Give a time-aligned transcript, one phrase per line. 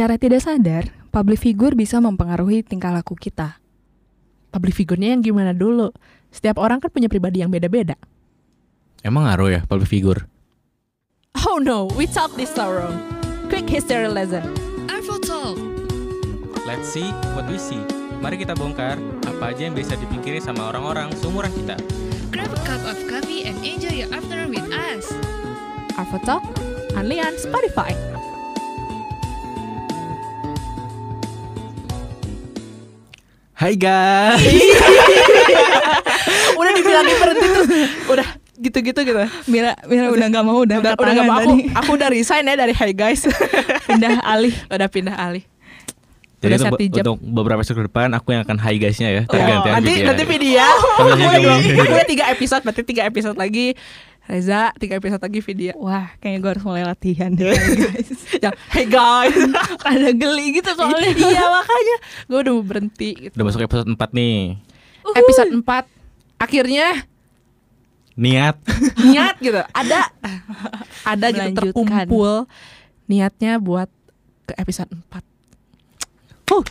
[0.00, 3.60] Secara tidak sadar, public figure bisa mempengaruhi tingkah laku kita.
[4.48, 5.92] Public figurnya yang gimana dulu?
[6.32, 8.00] Setiap orang kan punya pribadi yang beda-beda.
[9.04, 10.24] Emang ngaruh ya public figure?
[11.44, 12.96] Oh no, we talk this wrong.
[13.52, 14.40] Quick history lesson.
[14.88, 15.60] Arvo Talk.
[16.64, 17.84] Let's see what we see.
[18.24, 18.96] Mari kita bongkar
[19.28, 21.76] apa aja yang bisa dipikirin sama orang-orang seumuran kita.
[22.32, 25.12] Grab a cup of coffee and enjoy your afternoon with us.
[26.00, 26.40] Arvo Talk,
[26.96, 27.92] only on Spotify.
[33.60, 34.40] Hai guys.
[36.60, 37.68] udah dibilangin berhenti terus
[38.08, 39.20] udah gitu-gitu gitu.
[39.52, 42.56] Mira, Mira udah nggak mau udah Udah, udah gak mau aku, aku udah resign ya
[42.56, 43.28] dari Hi Guys.
[43.88, 44.56] pindah alih.
[44.64, 45.44] udah pindah alih.
[46.40, 49.22] Jadi Udah untuk, untuk beberapa episode ke depan aku yang akan hai guysnya ya.
[49.28, 50.08] Oh, nanti gitu ya.
[50.08, 50.64] nanti video.
[50.96, 51.68] Sambil gue nyanyi.
[51.76, 53.76] gue tiga episode berarti tiga episode lagi.
[54.30, 55.74] Reza tiga episode lagi video.
[55.82, 57.50] Wah, kayaknya gue harus mulai latihan deh,
[57.82, 58.10] guys.
[58.38, 59.34] Ya, hey guys.
[59.90, 61.10] Ada geli gitu soalnya.
[61.34, 61.96] iya makanya
[62.30, 63.10] gue udah mau berhenti.
[63.26, 63.34] Gitu.
[63.34, 64.54] Udah masuk episode 4 nih.
[65.18, 65.66] Episode 4
[66.38, 67.10] akhirnya
[68.20, 68.56] Niat.
[69.00, 70.12] niat gitu ada
[71.08, 72.44] ada gitu terkumpul
[73.08, 73.88] niatnya buat
[74.44, 75.24] ke episode 4
[76.52, 76.64] uh.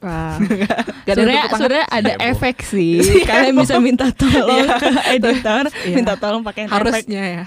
[0.00, 0.40] Wah.
[1.04, 2.28] Gak ada Sebenarnya sebenarnya ada Heboh.
[2.30, 2.96] efek sih.
[3.28, 4.76] Kalian bisa minta tolong Iya.
[4.76, 5.94] ke editor, Iya.
[5.94, 6.72] minta tolong pakai efek.
[6.72, 7.42] harusnya ya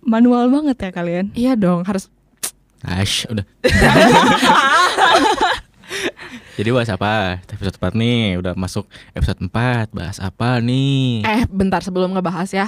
[0.00, 1.26] Manual banget ya kalian.
[1.32, 2.06] iya dong harus
[2.80, 3.42] Ash, udah.
[6.54, 7.38] Jadi bahas apa?
[7.44, 9.90] Episode 4 nih, udah masuk episode 4.
[9.90, 11.22] Bahas apa nih?
[11.22, 12.66] eh bentar sebelum ngebahas ya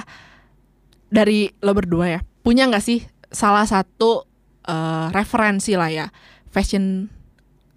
[1.07, 4.23] dari lo berdua ya punya nggak sih salah satu
[4.63, 6.07] eh, referensi lah ya
[6.47, 7.11] fashion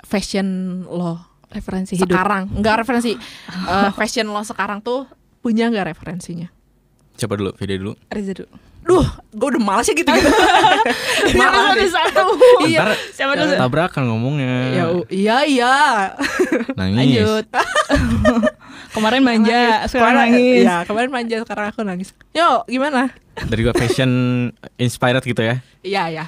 [0.05, 0.47] fashion
[0.85, 2.11] lo Referensi hidup.
[2.11, 5.07] sekarang nggak referensi eh, fashion lo sekarang tuh
[5.39, 6.49] punya nggak referensinya
[7.15, 7.93] Coba dulu, video dulu.
[8.11, 8.51] Riza dulu.
[8.83, 10.35] Duh, gue udah males ya gitu-gitu.
[11.33, 11.87] Malah deh.
[11.87, 12.27] satu.
[12.67, 12.91] Iya.
[13.15, 13.55] Siapa dulu?
[13.55, 14.55] tabrakan ngomongnya.
[14.75, 15.75] Ya, iya iya.
[16.75, 17.23] Nangis.
[17.23, 17.47] Lanjut.
[18.95, 20.59] Kemarin manja, sekarang Kemarin- nangis.
[20.61, 22.09] Iya, kemarin manja sekarang aku nangis.
[22.31, 23.15] Yo, gimana?
[23.37, 24.11] Dari gua fashion
[24.75, 25.63] inspired gitu ya.
[25.81, 26.25] Iya, iya.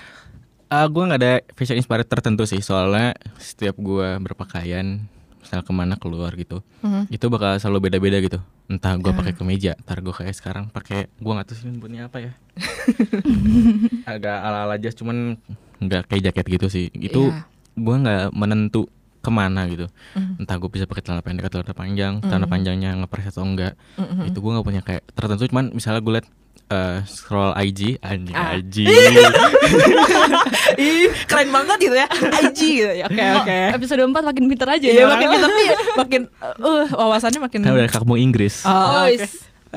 [0.67, 5.07] Ah, gua nggak ada fashion inspired tertentu sih, soalnya setiap gua berpakaian,
[5.39, 7.07] misal ke mana keluar gitu, Mhm.
[7.07, 8.39] itu bakal selalu beda-beda gitu.
[8.67, 9.17] Entah gua Ah.
[9.17, 12.33] pakai kemeja, ntar gua kayak sekarang pakai, gua nggak tahu sih nyebutnya apa ya.
[14.11, 15.39] Agak ala-ala jas, cuman
[15.79, 16.87] nggak kayak jaket gitu sih.
[16.93, 17.47] Itu Iya.
[17.77, 18.91] gua nggak menentu
[19.23, 19.91] ke mana gitu.
[20.15, 20.39] Mhm.
[20.39, 22.53] Entah gue bisa pakai celana pendek atau celana panjang, celana Mhm.
[22.53, 23.75] panjangnya ngepres atau enggak.
[23.99, 24.31] Mhm.
[24.31, 25.51] Itu gue nggak punya kayak tertentu.
[25.51, 26.27] Cuman misalnya gue liat
[26.69, 28.55] eh, scroll IG, anjing Ah.
[28.55, 28.77] IG.
[30.77, 32.07] Ih, keren banget gitu ya.
[32.43, 32.93] IG gitu.
[32.93, 33.59] Ya, Oke, Oh, oke.
[33.75, 35.07] Episode 4 makin pinter aja Iya, ya.
[35.07, 35.65] makin kita tapi
[35.97, 36.21] makin
[36.59, 38.63] uh wawasannya makin kan udah kamu Inggris.
[38.63, 39.07] Oh, Oh,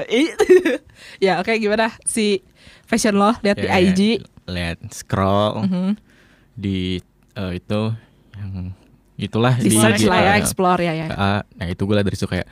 [0.01, 0.31] Ih.
[1.25, 2.39] ya, oke gimana si
[2.85, 4.01] fashion lo lihat di Ya, IG.
[4.45, 5.89] Lihat scroll Mhm.
[6.55, 6.97] di
[7.33, 7.81] eh, itu
[8.33, 8.71] yang
[9.15, 11.07] itulah Di search lah ya, explore ya ya.
[11.11, 12.47] ah, nah itu gue liat dari situ kayak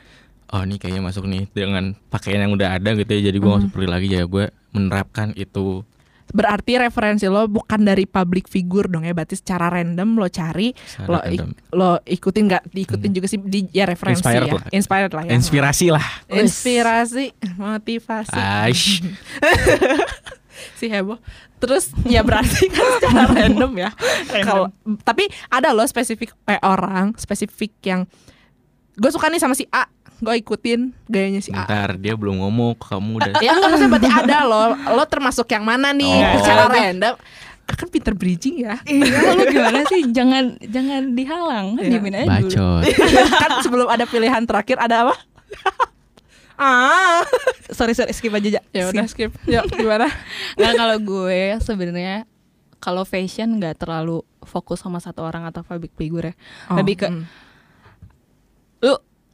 [0.48, 3.62] oh ini kayaknya masuk nih dengan pakaian yang udah ada gitu ya jadi gue nggak
[3.64, 5.84] usah perlu lagi ya gue menerapkan itu
[6.28, 11.08] Berarti referensi lo bukan dari public figure dong ya, berarti secara random lo cari, secara
[11.08, 11.50] lo ik- random.
[11.72, 14.52] lo ikutin nggak diikutin juga sih di ya referensi Inspired ya.
[14.52, 14.64] lah.
[14.68, 15.32] Inspired lah ya.
[15.32, 18.36] inspirasi lah Inspirasi, motivasi.
[18.36, 19.00] Aish.
[20.78, 21.16] si heboh.
[21.58, 23.90] Terus ya berarti kan secara random ya.
[24.44, 24.68] Kalau
[25.02, 28.04] tapi ada loh spesifik eh, orang spesifik yang
[28.94, 29.86] gue suka nih sama si A,
[30.18, 31.62] gue ikutin gayanya si A.
[31.62, 34.68] Ntar dia belum ngomong kamu udah Ya enggak maksudnya berarti ada loh.
[34.92, 36.36] Lo termasuk yang mana nih Oh.
[36.42, 37.14] secara random?
[37.68, 38.80] Kan pinter bridging ya.
[38.82, 40.08] Iya, lu gimana sih?
[40.08, 41.88] Jangan jangan dihalang, Iya.
[41.92, 42.48] diemin aja dulu.
[42.48, 42.82] bacot.
[43.44, 45.14] kan sebelum ada pilihan terakhir ada apa?
[46.58, 47.22] ah,
[47.68, 48.62] Sorry, sorry, skip aja, Ja.
[48.72, 49.30] ya udah skip.
[49.44, 50.08] Yuk gimana?
[50.56, 52.24] Nggak kalau gue sebenarnya
[52.78, 56.34] kalau fashion nggak terlalu fokus sama satu orang atau public figure ya.
[56.72, 57.22] Lebih ke hmm.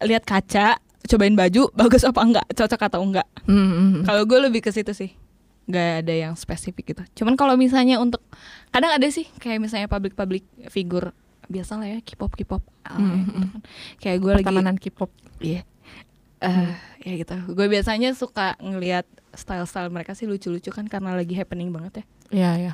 [0.02, 3.28] Lihat kaca, cobain baju bagus apa enggak, cocok atau enggak.
[3.44, 4.02] Hmm, hmm, hmm.
[4.08, 5.14] Kalau gue lebih ke situ sih.
[5.64, 7.02] Gak ada yang spesifik gitu.
[7.22, 8.20] Cuman kalau misalnya untuk
[8.68, 11.16] kadang ada sih kayak misalnya public-public figure
[11.48, 13.40] biasa lah ya K-pop K-pop ah, Hmm, gitu hmm.
[13.40, 13.60] kan.
[14.00, 15.10] Kayak gue lagi Pertemanan K-pop.
[15.40, 15.62] Iya.
[16.44, 16.72] Eh,
[17.08, 17.36] ya gitu.
[17.56, 22.04] Gue biasanya suka ngelihat style-style mereka sih lucu-lucu kan karena lagi happening banget ya.
[22.28, 22.72] Iya, iya.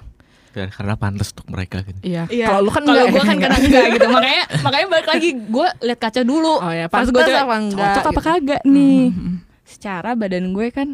[0.51, 2.01] Dan karena pantas untuk mereka gitu.
[2.03, 2.27] Iya.
[2.27, 2.47] Iya.
[2.51, 3.51] Kalau lu kan kalau enggak, gue kan enggak.
[3.51, 4.07] kadang enggak gitu.
[4.11, 6.53] Makanya makanya balik lagi gue lihat kaca dulu.
[6.59, 7.95] Oh ya, Pas pantas gue coba, apa enggak?
[7.95, 8.29] cocok apa gitu.
[8.29, 9.03] kagak nih.
[9.11, 9.37] Hmm, hmm, hmm.
[9.71, 10.89] Secara badan gue kan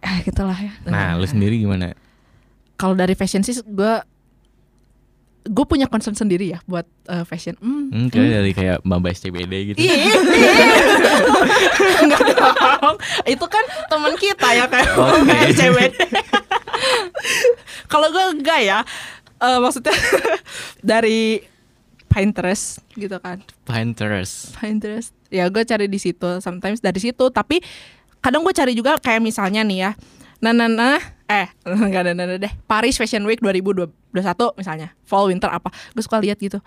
[0.00, 0.72] ah gitulah ya.
[0.88, 1.92] Nah, lu sendiri gimana?
[2.76, 3.92] Kalau dari fashion sih gue
[5.40, 7.56] gue punya concern sendiri ya buat eh, fashion.
[7.60, 7.88] Hmm.
[7.88, 9.78] Hmm, kayak dari kayak Mbak SCBD gitu.
[9.80, 9.96] Iya.
[12.04, 12.96] Enggak dong.
[13.24, 15.38] Itu kan teman kita ya kayak Oke.
[15.56, 15.90] cewek.
[17.90, 18.78] Kalau gue enggak ya.
[19.40, 19.96] Eh, maksudnya
[20.84, 21.40] dari
[22.10, 23.40] Pinterest gitu kan.
[23.64, 24.52] Pinterest.
[24.58, 25.14] Pinterest.
[25.30, 27.30] Ya gue cari di situ, sometimes dari situ.
[27.30, 27.62] Tapi
[28.20, 29.90] kadang gue cari juga kayak misalnya nih ya,
[30.44, 31.00] nah nah nah,
[31.30, 32.52] eh nggak ada nah, nah, deh.
[32.68, 33.40] Paris Fashion Week
[34.12, 36.58] 2021 misalnya, fall winter apa, gue suka lihat gitu.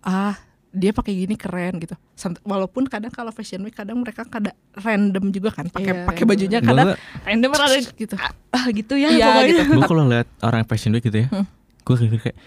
[0.00, 0.34] Ah
[0.68, 1.96] dia pakai gini keren gitu.
[2.44, 6.58] Walaupun kadang kalau Fashion Week kadang mereka kadang random juga kan, pakai Iya, pakai bajunya
[6.60, 8.14] kadang Gue Random ada gitu.
[8.52, 9.62] ah gitu ya Iya, gitu.
[9.64, 11.46] gue kalau lihat orang fashion week gitu ya, Hmm.
[11.82, 12.38] gue kayak, kayak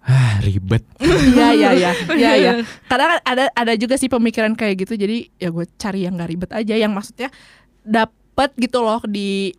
[0.00, 0.82] ah ribet.
[1.02, 1.90] Iya iya iya
[2.20, 2.52] iya iya.
[2.88, 4.94] Kadang ada ada juga sih pemikiran kayak gitu.
[4.96, 7.28] Jadi ya gue cari yang gak ribet aja, yang maksudnya
[7.82, 9.52] dapat gitu loh di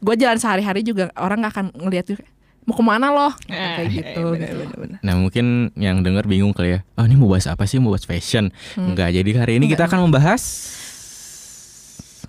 [0.00, 2.24] gue jalan sehari-hari juga orang nggak akan ngeliat juga
[2.64, 4.20] mau ke mana loh Ah, kayak iya, gitu.
[4.20, 4.56] iya, bener, gitu.
[4.56, 4.98] bener, bener.
[5.04, 5.46] Nah mungkin
[5.76, 7.76] yang denger bingung kali ya, oh ini mau bahas apa sih?
[7.76, 8.48] Mau bahas fashion?
[8.72, 8.92] Hmm.
[8.92, 9.12] Enggak.
[9.12, 10.40] Jadi hari ini kita akan membahas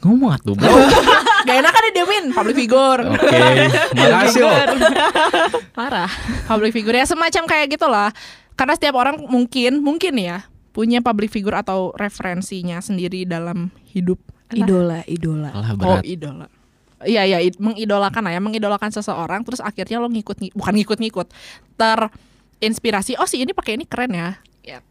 [0.03, 0.67] ngomong atuh bro.
[1.47, 3.01] Gak enak kan didiemin public figure.
[3.05, 3.37] Oke,
[3.95, 4.53] makasih loh.
[5.77, 6.09] Parah.
[6.45, 8.09] public figure ya semacam kayak gitulah.
[8.55, 10.45] Karena setiap orang mungkin mungkin ya
[10.75, 14.19] punya public figure atau referensinya sendiri dalam hidup.
[14.53, 15.49] Idola, idola.
[15.53, 16.45] Alah Oh idola.
[17.05, 21.27] Iya ya mengidolakan lah ya mengidolakan seseorang terus akhirnya lo ngikut ngik- bukan ngikut-ngikut
[21.77, 24.41] terinspirasi oh si ini pakai ini keren ya.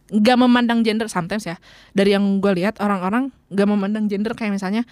[0.08, 1.58] Nggak memandang gender sometimes ya
[1.90, 4.86] dari yang gue lihat orang-orang nggak memandang gender kayak misalnya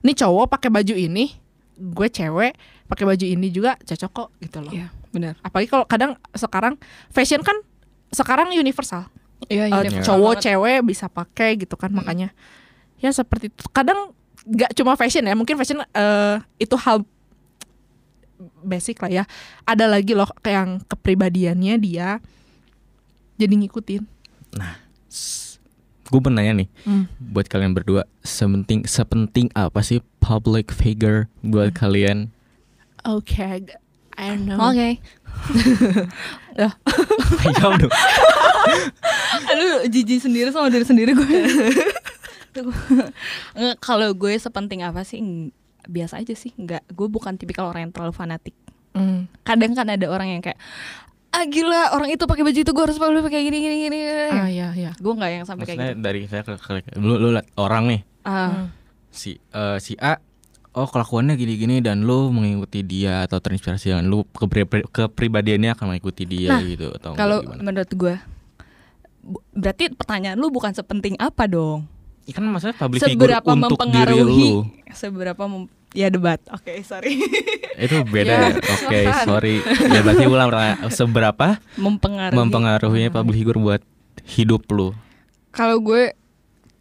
[0.00, 1.32] ini cowok pakai baju ini
[1.76, 2.52] gue cewek
[2.86, 4.72] pakai baju ini juga cocok kok gitu loh.
[4.72, 5.34] Iya, benar.
[5.40, 6.76] apalagi kalau kadang sekarang
[7.08, 7.56] fashion kan
[8.12, 9.08] sekarang universal.
[9.48, 12.32] Iya, Eh, cowok cewek bisa pakai gitu kan makanya.
[12.96, 13.64] Ya seperti itu.
[13.70, 17.02] Kadang nggak cuma fashion ya mungkin fashion eh, itu hal
[18.62, 19.24] basic lah ya
[19.64, 22.08] ada lagi loh kayak yang kepribadiannya dia
[23.36, 24.02] jadi ngikutin
[26.06, 27.10] Gue pernah nanya nih, Hmm.
[27.18, 31.78] buat kalian berdua, sepenting sepenting apa sih public figure buat Hmm.
[31.82, 32.18] kalian?
[33.02, 33.34] oke
[34.14, 35.02] I don't know Oke.
[37.58, 37.92] Jawab dong.
[39.50, 41.26] Aduh, jijik sendiri sama diri sendiri gue.
[43.56, 45.20] Nggak, Kalau gue sepenting apa sih?
[45.84, 46.50] Biasa aja sih.
[46.54, 48.56] Enggak, gue bukan tipikal orang yang terlalu fanatik.
[48.92, 49.28] Hmm.
[49.42, 50.56] Kadang kan ada orang yang kayak
[51.36, 53.98] ah gila orang itu pakai baju itu gue harus pakai pakai gini gini gini.
[54.32, 56.00] ah ya ya Gue nggak yang sampai kayak Maksudnya gitu.
[56.00, 58.72] dari saya ke, ke lu, lu liat orang nih, Ah,
[59.12, 60.16] si eh, si A
[60.72, 66.24] oh kelakuannya gini-gini dan lu mengikuti dia atau terinspirasi dengan lu kepri- kepribadiannya akan mengikuti
[66.24, 68.14] dia Nah, gitu atau kalau menurut gue
[69.52, 71.84] berarti pertanyaan lu bukan sepenting apa dong?
[72.26, 74.50] Ya kan maksudnya public figure Seberapa untuk diri mempengaruhi?
[74.50, 76.42] lu Seberapa mem- ya debat.
[76.50, 77.22] Oke, sorry.
[77.78, 78.50] itu beda Ya, ya.
[78.58, 79.24] Oke, silakan.
[79.24, 79.54] sorry.
[79.86, 80.50] Ya berarti ulang
[80.90, 82.36] seberapa mempengaruhi.
[82.36, 83.82] mempengaruhinya public figure buat
[84.26, 84.90] hidup lu?
[85.50, 86.12] Kalau gue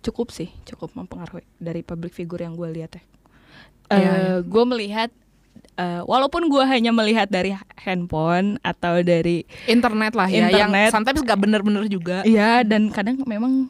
[0.01, 3.03] cukup sih, cukup mempengaruhi dari public figure yang gue lihat ya.
[3.87, 4.33] Iya, Eh, iya.
[4.41, 5.09] Gue melihat,
[5.75, 10.57] eh, walaupun gue hanya melihat dari handphone atau dari, internet lah ya Internet.
[10.57, 13.69] yang sometimes gak bener-bener juga ya dan kadang memang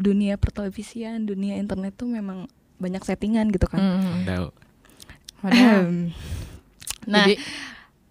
[0.00, 2.48] dunia pertelevisian, dunia internet tuh memang
[2.80, 3.78] banyak settingan gitu kan.
[3.78, 4.24] Hmm.
[5.40, 6.08] Padahal-
[7.04, 7.34] nah, Jadi,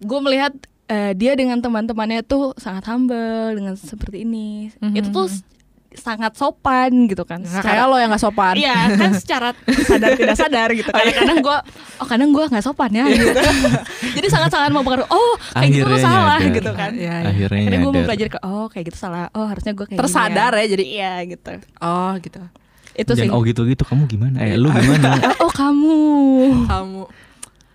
[0.00, 0.54] gue melihat
[0.86, 4.74] eh, dia dengan teman-temannya tuh sangat humble dengan seperti ini.
[4.82, 4.94] Mhm.
[4.94, 5.26] Itu tuh
[5.92, 7.40] sangat sopan gitu kan.
[7.40, 8.54] Nah, kayak lo yang gak sopan.
[8.54, 9.48] Iya kan secara
[9.82, 11.56] sadar tidak sadar gitu kadang-kadang gue
[11.98, 13.34] oh kadang gue nggak sopan ya gitu.
[14.16, 16.54] jadi sangat-sangat mempengaruhi oh kayak gitu tuh Akhirnya salah nyadar.
[16.54, 17.28] gitu kan Iya, iya.
[17.28, 20.60] Akhirnya Akhirnya gue belajar ke oh kayak gitu salah oh harusnya gue kayak Tersadar gini
[20.60, 22.40] ya, jadi- iya gitu Oh gitu.
[22.92, 24.36] itu sih Jangan oh gitu-gitu kamu gimana?
[24.42, 25.10] Eh lu gimana?
[25.38, 25.98] oh, oh, kamu
[26.66, 27.02] Kamu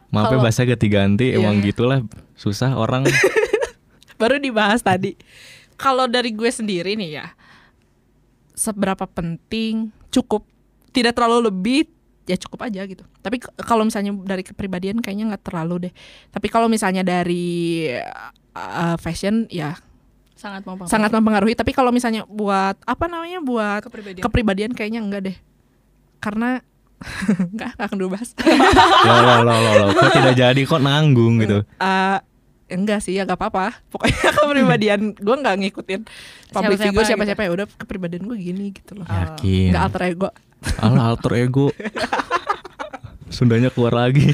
[0.07, 1.39] Maaf ya bahasa ganti-ganti Iya.
[1.41, 1.99] emang gitulah
[2.33, 3.03] susah orang
[4.15, 5.19] baru dibahas tadi.
[5.75, 7.27] Kalau dari gue sendiri nih ya,
[8.55, 10.47] seberapa penting cukup,
[10.95, 11.91] tidak terlalu lebih
[12.25, 13.05] ya cukup aja gitu.
[13.21, 15.93] Tapi kalau misalnya dari kepribadian kayaknya nggak terlalu deh.
[16.33, 17.85] Tapi kalau misalnya dari
[18.57, 19.77] uh, fashion ya
[20.35, 21.53] sangat mempengaruhi sangat mempengaruhi.
[21.53, 25.37] Tapi kalau misalnya buat apa namanya buat kepribadian kepribadian kayaknya enggak deh.
[26.17, 26.63] Karena
[27.53, 28.29] enggak enggak akan dibahas.
[29.05, 31.61] lo lo lo lo lo kok tidak jadi kok nanggung gitu.
[31.61, 32.17] Eh,
[32.67, 33.77] enggak sih ya gak apa-apa.
[33.87, 36.01] Pokoknya kepribadian gue nggak ngikutin
[36.49, 37.09] public Siapa-siapa figure gitu.
[37.11, 39.05] siapa-siapa ya udah kepribadian gue gini gitu loh.
[39.05, 39.69] Yakin.
[39.69, 40.29] nggak alter ego.
[40.83, 41.67] Alah alter ego.
[43.35, 44.31] Sundanya keluar lagi.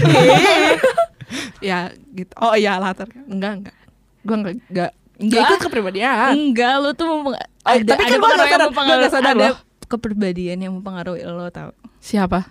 [1.59, 2.33] ya gitu.
[2.37, 3.75] Oh iya alter enggak enggak
[4.21, 5.37] gue enggak enggak Enggak.
[5.37, 6.33] Ya, ikut kepribadian.
[6.33, 9.29] Enggak lu tuh mempeng- Oh, ada, tapi kan ada gua sadar, gua mempengaruhi nggak sadar
[9.31, 9.57] ada loh.
[9.85, 11.77] kepribadian yang mempengaruhi lo tau.
[12.01, 12.49] Siapa?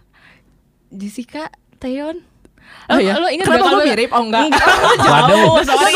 [0.86, 2.22] Jessica Taeyeon
[2.86, 4.42] oh iya lo ingat kenapa gak gue kalau- mirip oh enggak
[5.04, 5.46] Waduh.
[5.62, 5.94] sorry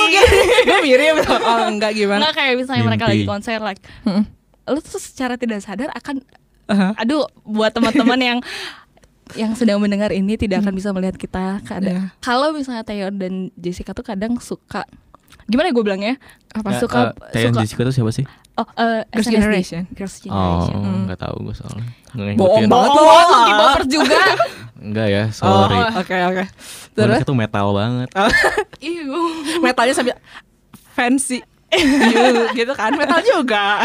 [0.62, 1.14] gue mirip
[1.48, 3.14] oh enggak gimana Enggak kayak misalnya mereka Mimpi.
[3.16, 4.24] lagi konser like Mm-mm.
[4.64, 6.22] lu tuh secara tidak sadar akan
[6.64, 6.96] Aha.
[6.96, 8.38] aduh buat teman-teman yang
[9.34, 11.58] yang sedang mendengar ini tidak akan bisa melihat kita.
[11.62, 12.20] Kadang Iya.
[12.20, 14.84] kalau misalnya Theo dan Jessica tuh kadang suka
[15.44, 16.20] gimana gue bilangnya?
[16.52, 16.72] Apa?
[16.72, 18.24] Ya, suka eh, Taeyeon suka Jessica tuh siapa sih?
[18.54, 19.34] oh eh, Girls' SNSD.
[19.34, 19.82] Generation.
[19.90, 21.04] Girls' Oh, Generation.
[21.04, 21.88] nggak tahu gue soalnya.
[22.34, 23.02] Bohong banget lu.
[23.02, 24.18] Oh, lu K-popers juga.
[24.84, 25.80] Enggak ya, Oh, sorry.
[25.96, 26.44] oke oke.
[26.92, 28.08] Terus Terus tuh metal banget.
[28.84, 29.16] Iu.
[29.64, 30.14] metalnya sambil
[30.92, 31.40] fancy.
[31.70, 33.80] Iya, gitu kan metal juga.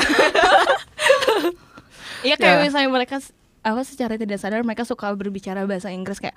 [2.19, 2.61] Iya kayak Ya.
[2.61, 3.15] misalnya mereka
[3.59, 6.35] apa secara tidak sadar mereka suka berbicara bahasa Inggris kayak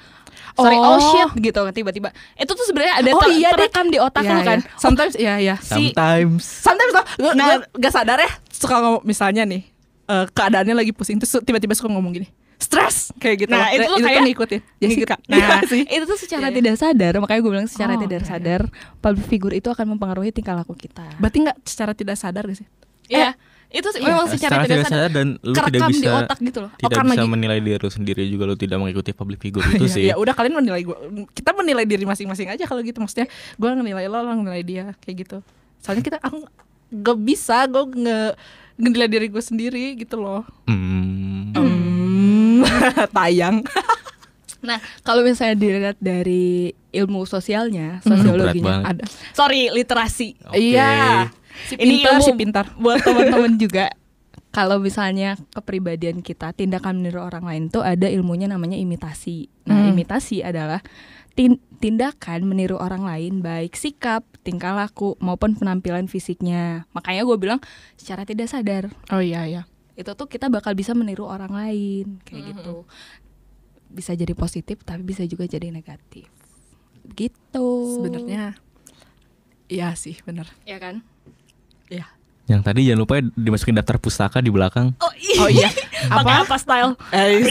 [0.53, 0.95] sorry Oh.
[0.95, 3.67] oh, shit gitu tiba-tiba itu tuh sebenarnya ada Oh, ter- iya deh.
[3.67, 4.75] terekam di otak Iya, lu kan iya.
[4.77, 5.55] Sometimes iya iya.
[5.57, 6.43] si Sometimes.
[6.43, 7.63] Sometimes tuh gue Nah.
[7.73, 9.63] gak sadar ya suka ngomong misalnya nih
[10.05, 12.27] eh, keadaannya lagi pusing terus tiba-tiba suka ngomong gini
[12.63, 13.11] stres.
[13.17, 13.51] Kayak gitu.
[13.51, 14.61] Nah, itu tuh itu kayak- ngikutin.
[14.79, 15.83] Jessica Nah, Iya sih.
[15.85, 16.59] itu tuh secara Iya, iya.
[16.59, 18.29] tidak sadar, makanya gue bilang secara Oh, tidak oke.
[18.29, 18.61] sadar
[18.97, 21.05] public figure itu akan mempengaruhi tingkah laku kita.
[21.17, 22.69] berarti nggak secara tidak sadar gak sih?
[23.05, 23.35] Iya,
[23.69, 26.71] itu sih memang secara, tidak sadar, dan lu tidak bisa di otak gitu loh.
[26.75, 29.85] tidak karena bisa gi- menilai diri lu sendiri juga lu tidak mengikuti public figure itu
[29.85, 30.05] Iya, sih.
[30.07, 30.97] ya udah kalian menilai gue
[31.31, 32.97] kita menilai diri masing-masing aja kalau gitu.
[32.97, 35.39] Maksudnya gue ngenilai lo lo ngenilai dia kayak gitu.
[35.79, 36.45] Soalnya kita aku
[36.95, 38.21] gak bisa gue nge
[38.75, 40.45] ngenilai diri gue sendiri gitu loh.
[40.65, 41.53] Hmm.
[41.53, 41.82] Hmm,
[43.17, 43.63] tayang
[44.63, 48.91] Nah, kalau misalnya dilihat dari ilmu sosialnya, berat sosiologinya banget.
[48.95, 49.05] ada.
[49.35, 50.39] Sorry, literasi.
[50.55, 51.27] Iya
[51.67, 53.91] si Ini pintar ilmu si pintar buat teman-teman juga.
[54.49, 59.51] Kalau misalnya kepribadian kita tindakan meniru orang lain tuh ada ilmunya namanya imitasi.
[59.65, 59.91] Nah, Hmm.
[59.91, 60.79] imitasi adalah
[61.33, 66.87] tin- tindakan meniru orang lain baik sikap, tingkah laku maupun penampilan fisiknya.
[66.93, 67.59] Makanya gue bilang
[67.97, 69.63] secara tidak sadar oh iya iya
[69.93, 72.89] itu tuh kita bakal bisa meniru orang lain kayak gitu.
[73.93, 76.29] Bisa jadi positif tapi bisa juga jadi negatif.
[77.03, 77.69] Gitu.
[77.99, 78.55] sebenarnya
[79.67, 81.03] iya sih bener ya kan?
[81.91, 82.07] iya
[82.47, 84.95] Yang tadi jangan lupa ya dimasukin daftar pustaka di belakang.
[85.03, 85.39] Oh iya.
[85.43, 85.71] oh iya
[86.19, 86.93] Pakai apa style?
[87.15, 87.43] Eh,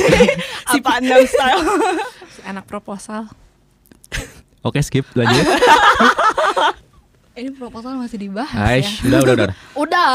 [0.72, 1.62] apa enam style?
[2.34, 3.28] si anak proposal
[4.60, 5.46] Oke, skip lanjut.
[7.40, 9.16] Ini proposal masih dibahas Aish, ya.
[9.16, 9.54] udah udah udah.
[9.88, 10.08] udah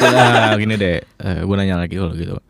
[0.00, 2.40] Nah, gini deh, gue nanya lagi kalau gitu.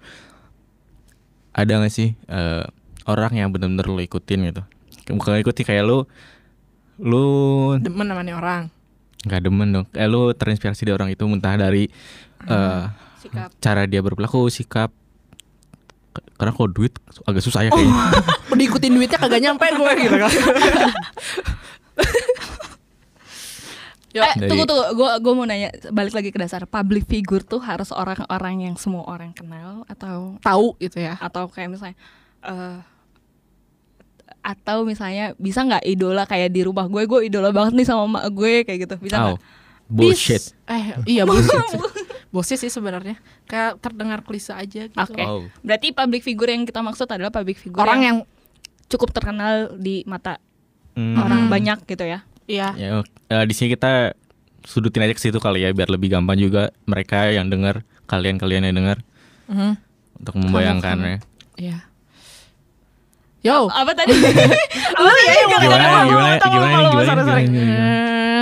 [1.50, 2.62] Ada gak sih eh,
[3.10, 4.62] orang yang benar-benar lo ikutin gitu?
[5.10, 6.06] Bukan ikutin kayak lu,
[7.02, 7.24] lu
[7.82, 8.62] demen namanya orang
[9.26, 9.86] nggak demen dong.
[9.90, 11.90] Kayak lu terinspirasi dari orang itu entah dari
[12.46, 12.82] eh,
[13.18, 13.50] Sikap.
[13.58, 14.94] cara dia berperilaku, sikap.
[16.38, 16.94] Karena kalau duit
[17.26, 17.94] agak susah ya kayaknya.
[18.54, 20.30] udah ikutin duitnya kagak nyampe gue gitu kan
[24.20, 27.58] Eh, Dari- tunggu tunggu, gue gue mau nanya balik lagi ke dasar public figure tuh
[27.58, 31.96] harus orang-orang yang semua orang kenal atau tahu gitu ya atau kayak misalnya
[32.40, 32.78] eh
[34.40, 38.24] atau misalnya bisa nggak idola kayak di rumah gue gue idola banget nih sama emak
[38.30, 39.38] gue kayak gitu bisa Oh, nggak?
[39.88, 40.42] bullshit.
[40.42, 41.64] Bis- eh iya bullshit
[42.32, 45.20] bullshit sih sebenarnya kayak terdengar klise aja gitu Oke.
[45.22, 45.44] Oh.
[45.60, 48.16] Berarti public figure yang kita maksud adalah public figure orang yang
[48.86, 50.40] cukup terkenal di mata
[50.92, 51.14] Hmm.
[51.14, 52.26] orang banyak gitu ya.
[52.48, 54.16] Iya Ya, eh, di sini kita
[54.60, 58.76] sudutin aja ke situ kali ya biar lebih gampang juga mereka yang dengar, kalian-kalian yang
[58.76, 58.98] dengar
[59.46, 59.72] Mhm.
[60.18, 61.20] untuk membayangkannya.
[61.54, 61.84] iya
[63.38, 64.10] yo Apa tadi?
[64.10, 65.26] apa tadi?
[65.30, 67.38] Gimana, gimana, gimana, gimana, gimana, gimana.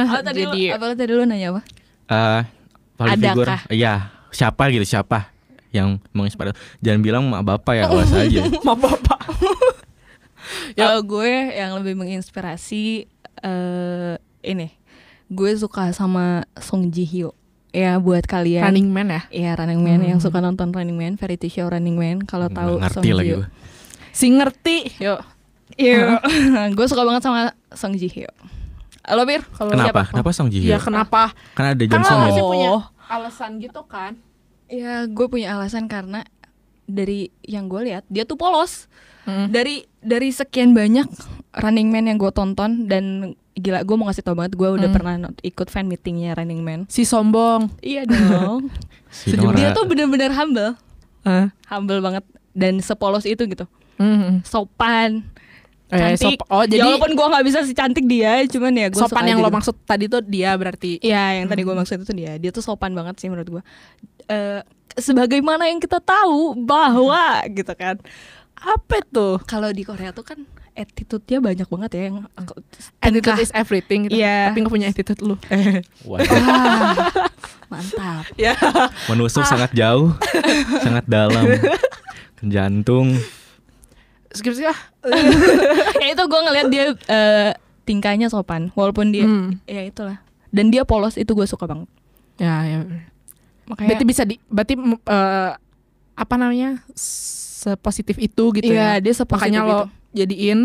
[0.09, 0.41] Eh, tadi?
[0.41, 1.61] lu, apa tadi lu nanya apa?
[2.07, 2.41] Eh,
[2.97, 3.95] public figure, iya,
[4.31, 5.29] siapa gitu, siapa
[5.69, 6.57] yang menginspirasi?
[6.81, 8.41] Jangan bilang mak bapak ya, awas aja.
[8.63, 9.21] ma bapak
[10.73, 13.11] Kalau gue yang lebih menginspirasi
[13.47, 14.75] eh ini,
[15.29, 17.31] gue suka sama Song Ji Hyo.
[17.71, 18.65] Ya buat kalian.
[18.65, 20.25] running man ya Iya Running Man yang Hmm.
[20.25, 22.17] suka nonton Running Man, variety show Running Man.
[22.21, 23.39] Kalau Nggak tahu Song Ji Hyo.
[24.11, 25.21] si ngerti yo
[25.77, 26.17] Iya.
[26.77, 28.33] gue suka banget sama Song Ji Hyo.
[29.07, 29.87] Lo Bir, kalau Kenapa?
[29.87, 30.03] siapa?
[30.09, 30.81] Kenapa Song Ji Hyo?
[30.81, 32.43] kenapa Karena ada lo ya.
[32.43, 32.71] punya
[33.07, 34.17] alasan gitu kan
[34.67, 36.25] Ya gue punya alasan karena
[36.83, 38.89] dari yang gue lihat dia tuh polos.
[39.23, 39.47] Hmm.
[39.49, 41.07] Dari dari sekian banyak
[41.57, 44.93] Running Man yang gue tonton dan gila gue mau ngasih tau banget gue udah Hmm.
[44.93, 46.81] pernah ikut fan meetingnya Running Man.
[46.87, 48.69] si sombong Iya dong.
[49.09, 50.77] Si dia tuh bener-bener humble,
[51.23, 51.49] Eh.
[51.67, 52.21] humble banget
[52.53, 53.65] dan sepolos itu gitu.
[53.97, 54.45] Mhm.
[54.45, 55.25] Sopan,
[55.87, 56.37] Eh, cantik.
[56.37, 59.41] sop- oh ya jadi walaupun gue nggak bisa secantik dia, cuman ya gue sopan yang
[59.41, 62.37] lo maksud tadi tuh dia berarti Iya, yang tadi gue maksud itu dia.
[62.37, 63.63] Dia tuh sopan banget sih menurut gue.
[64.27, 64.61] Eh,
[64.93, 67.17] sebagaimana yang kita tahu bahwa
[67.49, 67.97] gitu kan.
[68.55, 70.41] apa tuh Kalau di Korea tuh kan
[70.77, 72.17] attitude-nya banyak banget ya yang
[73.01, 74.21] attitude is everything gitu.
[74.21, 74.53] Iya.
[74.53, 75.35] tapi gak punya attitude lu
[76.09, 76.21] Wah,
[77.73, 78.29] mantap.
[78.37, 78.53] ya
[79.09, 80.13] menusuk sangat jauh,
[80.85, 81.43] sangat dalam,
[82.37, 83.17] ke jantung.
[84.31, 84.79] skip skip ah
[85.97, 87.51] ya itu gue ngeliat dia eh,
[87.83, 89.57] tingkahnya sopan, walaupun dia Hmm.
[89.65, 90.21] ya itulah.
[90.53, 91.89] Dan dia polos itu gue suka banget.
[92.37, 92.79] ya ya
[93.67, 95.51] Makanya berarti bisa di berarti eh,
[96.15, 96.81] apa namanya
[97.57, 99.03] sepositif itu gitu Iya, ya.
[99.03, 99.85] dia sepositif Makanya lo itu.
[100.15, 100.61] jadiin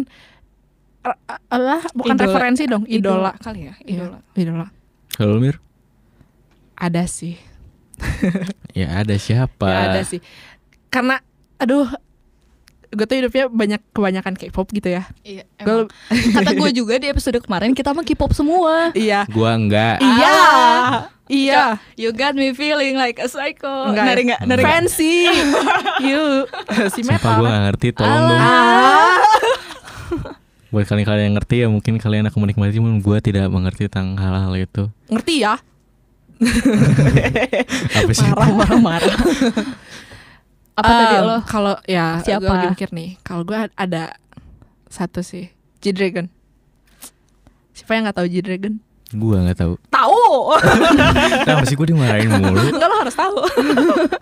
[1.01, 1.17] eh,
[1.47, 2.25] alah bukan Idola.
[2.27, 3.31] referensi dong, idola.
[3.37, 4.17] kali ya, Iya, idola.
[4.35, 4.67] idola.
[5.09, 5.57] Kalau lu, Mir?
[6.75, 7.39] Ada sih.
[8.71, 9.67] Ya ada siapa?
[9.67, 10.23] Ya, ada sih.
[10.87, 11.19] Karena
[11.57, 11.87] aduh
[12.89, 15.07] gue tuh hidupnya banyak kebanyakan K-pop gitu ya.
[15.21, 15.87] Iya, emang.
[16.09, 18.91] Kata gue juga di episode kemarin kita mah K-pop semua.
[18.93, 19.23] iya.
[19.27, 19.99] Gua enggak.
[19.99, 20.27] Iya.
[20.27, 20.95] Ah.
[21.31, 21.79] Iya.
[21.95, 23.87] You got me feeling like a psycho.
[23.87, 24.03] Enggak.
[24.05, 24.39] Nari nggak?
[24.43, 24.73] Nari nggak?
[24.83, 25.31] Fancy.
[26.09, 26.43] you
[26.93, 27.35] si Sumpah metal.
[27.37, 28.27] gue gak ngerti Tolong Alah.
[28.27, 29.15] dong.
[30.71, 34.55] Buat kalian-kalian yang ngerti ya Mungkin kalian akan menikmati Cuman gue tidak mengerti tentang hal-hal
[34.55, 35.59] itu Ngerti ya?
[37.93, 38.23] Apa sih?
[38.27, 39.15] marah marah.
[40.73, 41.37] Apa tadi Um, lo?
[41.43, 42.39] Kalau ya Siapa?
[42.39, 43.09] Gue lagi mikir nih.
[43.21, 44.15] Kalau gue ada
[44.87, 45.51] satu sih.
[45.79, 46.31] G-Dragon.
[47.71, 48.79] Siapa yang nggak tahu G-Dragon?
[49.11, 50.23] Gue gak tahu Tahu.
[51.43, 53.37] Kenapa sih gue dimarahin mulu Enggak lo harus tahu.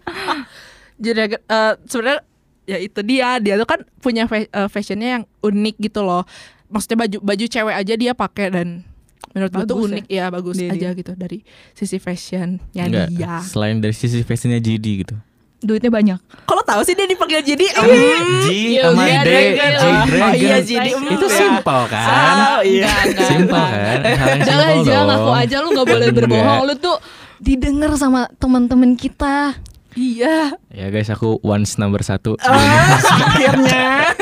[1.02, 2.22] G-Dragon eh, sebenarnya
[2.66, 3.30] ya itu dia.
[3.38, 6.28] Dia tuh kan punya fa- eh, fashionnya yang unik gitu loh.
[6.68, 8.68] Maksudnya baju baju cewek aja dia pakai dan
[9.30, 9.90] menurut gue tuh Bagus ya?
[9.90, 10.98] unik ya, bagus Dia- aja dia.
[10.98, 11.38] gitu dari
[11.72, 13.34] sisi fashionnya Enggak dia.
[13.42, 15.16] Selain dari sisi fashionnya GD gitu
[15.60, 16.20] Duitnya banyak.
[16.48, 19.72] Kalau tahu sih dia dipanggil jadi G Iya, sama D Dragon.
[19.76, 20.88] G Dragon GD.
[21.20, 22.06] Itu simpel kan
[22.56, 22.88] Oh, iya.
[23.12, 26.60] Simpel kan yang Jangan jangan aku aja lu nggak boleh berbohong.
[26.64, 26.96] Lu tuh
[27.44, 29.60] didengar sama teman-teman kita.
[30.00, 30.56] Iya.
[30.72, 34.16] Ya guys aku once number satu Akhirnya.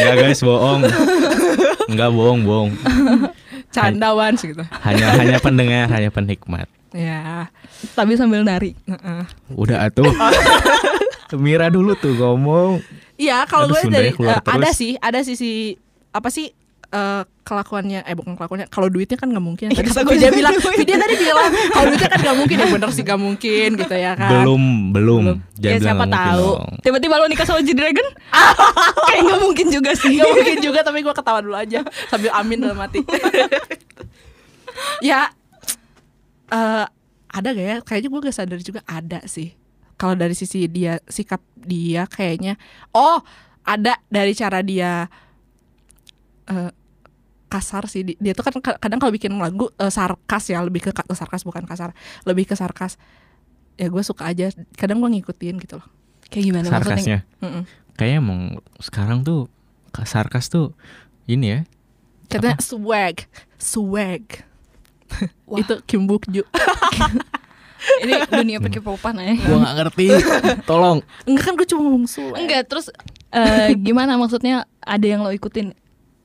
[0.00, 0.80] Enggak guys bohong
[1.92, 2.70] Enggak bohong bohong
[3.68, 4.64] Canda once gitu.
[4.80, 7.52] Hanya hanya pendengar Hanya penikmat Ya.
[7.92, 8.72] Tapi sambil nari.
[8.82, 9.22] heeh.
[9.52, 10.08] Udah atuh
[11.36, 12.80] Mira dulu tuh ngomong
[13.14, 14.76] Iya, kalau gue dari keluar eh, ada terus.
[14.76, 15.72] sih, ada sisi
[16.10, 16.52] apa sih
[16.86, 20.30] eh, kelakuannya eh bukan kelakuannya kalau duitnya kan nggak mungkin Eh, tadi kata gue dia
[20.30, 23.94] bilang dia tadi bilang kalau duitnya kan nggak mungkin ya bener sih nggak mungkin gitu
[23.94, 25.22] ya kan Belum Belum
[25.56, 26.48] Jangan ya siapa tahu.
[26.78, 28.06] Tiba-tiba lo nikah sama G-Dragon?
[29.08, 30.14] Kayak nggak mungkin juga sih.
[30.14, 33.00] nggak mungkin juga tapi gue ketawa dulu aja sambil amin dalam hati
[35.02, 35.32] ya
[36.48, 36.86] eh
[37.26, 37.76] ada gak ya?
[37.82, 39.52] Kayaknya gue gak sadar juga ada sih.
[39.96, 42.60] Kalau dari sisi dia sikap dia kayaknya
[42.92, 43.24] oh
[43.64, 45.08] ada dari cara dia
[46.46, 46.70] eh
[47.46, 48.02] kasar sih.
[48.02, 51.06] Di- dia tuh kan ka- kadang kalau bikin lagu eh, sarkas ya lebih ke ka-
[51.14, 51.94] sarkas bukan kasar.
[52.22, 52.98] Lebih ke sarkas.
[53.76, 54.50] Ya gue suka aja.
[54.74, 55.88] Kadang gue ngikutin gitu loh.
[56.28, 56.82] Kayak gimana maksudnya?
[56.82, 57.18] Sarkasnya?
[57.38, 57.62] Mm-mm.
[57.96, 58.40] Kayaknya emang
[58.78, 59.48] sekarang tuh
[60.04, 60.76] Sarkas tuh
[61.24, 61.60] Ini ya.
[62.28, 63.24] Katanya swag.
[63.56, 64.44] Swag
[65.48, 65.58] Wah.
[65.62, 66.42] itu Kim Buk Ju
[68.02, 69.36] Ini dunia perkipopan ya.
[69.36, 70.06] Gue gak ngerti.
[70.66, 71.04] Tolong.
[71.28, 72.90] Enggak kan gue cuma swag Enggak, terus
[73.30, 74.66] eh, gimana maksudnya?
[74.82, 75.70] Ada yang lo ikutin?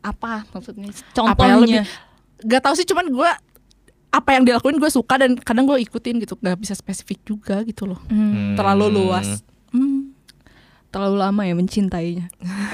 [0.01, 0.89] Apa maksudnya?
[1.21, 1.83] Apa yang contohnya?
[2.41, 3.29] Gak tau sih cuman gue
[4.11, 6.33] apa yang dilakuin gue suka dan kadang gue ikutin gitu.
[6.39, 7.99] Gak bisa spesifik juga gitu loh.
[8.09, 9.45] Hmm, terlalu luas.
[9.71, 10.11] Hmm.
[10.91, 12.27] terlalu lama ya mencintainya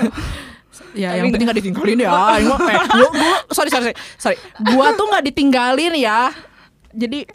[0.93, 2.09] ya Tapi yang penting gak ditinggalin ya.
[2.37, 4.37] Ini mah, eh, gua, gua- sorry sorry sorry.
[4.59, 6.31] Gue tuh gak ditinggalin ya.
[6.91, 7.27] Jadi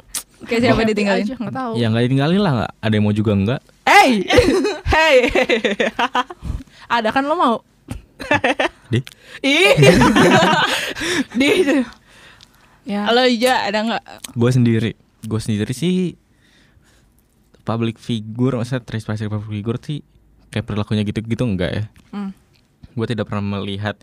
[0.42, 1.24] kayak siapa happy ditinggalin?
[1.24, 1.72] aja, nggak tahu.
[1.76, 2.52] Ya gak ditinggalin lah.
[2.58, 4.10] Gak Ada yang mau juga enggak hey!
[4.94, 5.16] Hey!
[6.96, 7.56] Ada kan lo mau?
[8.88, 9.02] Dih
[9.42, 9.74] ih!
[11.34, 11.50] Di.
[12.82, 13.06] Ya.
[13.06, 14.02] Halo Ija ada nggak?
[14.34, 14.92] Gue sendiri.
[15.22, 16.18] Gue sendiri sih
[17.62, 18.98] Public figure Maksudnya dari
[19.30, 19.98] public figure sih
[20.50, 21.84] Kayak perilakunya gitu-gitu enggak ya?
[22.10, 22.34] Hmm.
[22.92, 23.96] Gue tidak pernah melihat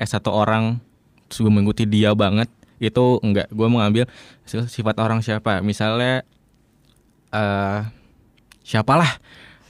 [0.00, 0.80] Eh satu orang
[1.28, 2.48] gue mengikuti dia banget.
[2.80, 3.52] Itu enggak.
[3.52, 4.08] Gue mengambil
[4.48, 5.60] si- sifat orang siapa.
[5.60, 6.24] Misalnya
[7.30, 7.80] eh
[8.64, 9.18] Siapalah.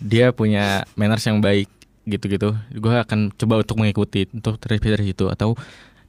[0.00, 1.68] Dia punya manners yang baik
[2.08, 2.56] Gitu-gitu.
[2.74, 5.28] Gue akan coba untuk mengikuti Untuk terinspirasi dari situ.
[5.28, 5.54] Atau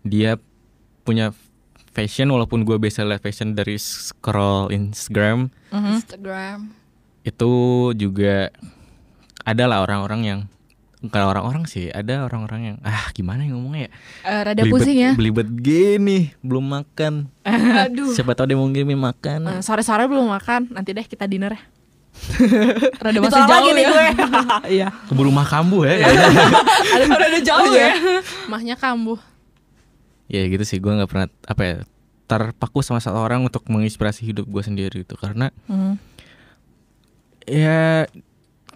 [0.02, 0.40] dia
[1.04, 1.36] punya
[1.92, 5.52] fashion Walaupun gue biasa lihat fashion dari scroll Instagram.
[5.74, 5.92] Mhm.
[6.00, 6.60] Instagram.
[7.26, 7.52] Itu
[7.94, 8.50] juga
[9.42, 10.40] Adalah orang-orang yang
[11.02, 13.92] Bukan orang-orang sih Ada orang-orang yang Ah gimana ya ngomongnya ya?
[14.24, 15.12] Eh, rada Belibet- pusing ya.
[15.12, 17.26] Belibet gini Belum makan.
[17.44, 18.14] Aduh.
[18.14, 21.62] Siapa tahu dia mau ngirimin makan Eh, sore-sore belum makan nanti deh kita dinner ya.
[23.02, 23.88] Rada masih Ditolak jauh ya.
[23.88, 24.06] gue.
[24.78, 24.88] Iya.
[25.08, 25.96] Keburu mah kambuh ya
[26.94, 27.90] ada rada jauh ya.
[28.46, 29.18] mahnya kambuh.
[30.28, 31.76] Ya gitu sih Gue gak pernah Apa ya
[32.24, 35.16] Terpaku sama satu orang Untuk menginspirasi hidup gue sendiri gitu.
[35.16, 35.50] Karena
[37.44, 38.06] ya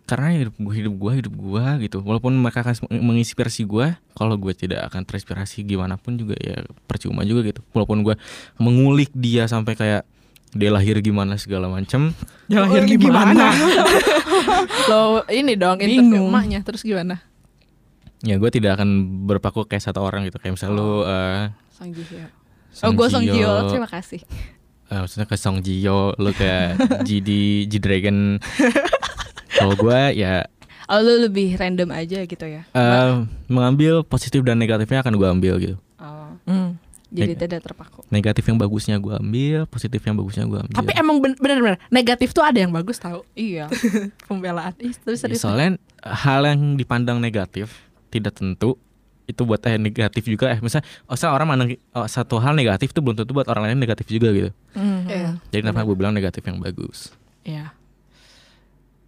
[0.06, 1.98] karena hidup gue hidup gue hidup gue gitu.
[2.06, 7.26] Walaupun mereka akan menginspirasi gue kalau gue tidak akan terinspirasi gimana pun juga ya percuma
[7.26, 7.62] juga gitu.
[7.74, 8.16] Walaupun gue
[8.62, 10.06] mengulik dia sampai kayak
[10.56, 12.16] dia lahir gimana segala macam
[12.48, 13.52] Ya lahir gimana?
[14.90, 17.20] Lo ini dong interview emaknya terus gimana?
[18.26, 18.90] ya gue tidak akan
[19.30, 20.42] berpaku kayak satu orang gitu.
[20.42, 22.26] Kayak misal lu eh, Song Ji Hyo.
[22.74, 23.54] Song oh gue Song Ji Hyo.
[23.54, 24.22] Ji-hyo, terima kasih.
[24.90, 27.30] Eh, maksudnya ke Song Ji Hyo lu kayak GD
[27.70, 28.42] G Dragon
[29.56, 30.46] kalau gue ya
[30.86, 32.62] Oh, lu lebih random aja gitu ya.
[32.70, 33.12] Eh,
[33.48, 35.76] mengambil positif dan negatifnya akan gue ambil gitu.
[35.98, 36.78] Oh, Hmm.
[37.08, 38.06] jadi Neg- tidak terpaku.
[38.08, 40.78] Negatif yang bagusnya gue ambil, positif yang bagusnya gue ambil.
[40.78, 43.66] Tapi emang ben- bener-bener negatif tuh ada yang bagus tahu Iya.
[44.30, 44.78] pembelaan.
[44.78, 45.42] Ih, terus serius.
[45.42, 47.74] soalnya hal yang dipandang negatif
[48.08, 48.78] tidak tentu
[49.26, 53.02] itu buat eh negatif juga eh misalnya oh, orang mandang oh, satu hal negatif itu
[53.02, 55.10] belum tentu buat orang lain negatif juga gitu Hmm.
[55.10, 55.42] Iya.
[55.50, 57.10] jadi kenapa gue bilang negatif yang bagus
[57.42, 57.74] Iya.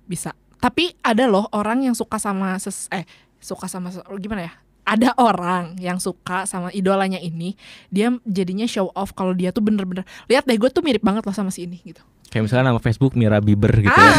[0.08, 0.32] Bisa.
[0.58, 3.06] Tapi ada loh orang yang suka sama ses eh
[3.38, 4.54] suka sama gimana ya?
[4.84, 10.08] Ada orang yang suka sama idolanya ini, dia jadinya show off kalau dia tuh bener-bener
[10.26, 12.00] lihat deh gue tuh mirip banget loh sama si ini gitu.
[12.28, 14.16] kayak misalnya nama Facebook Mira Bieber gitu Ah, ya.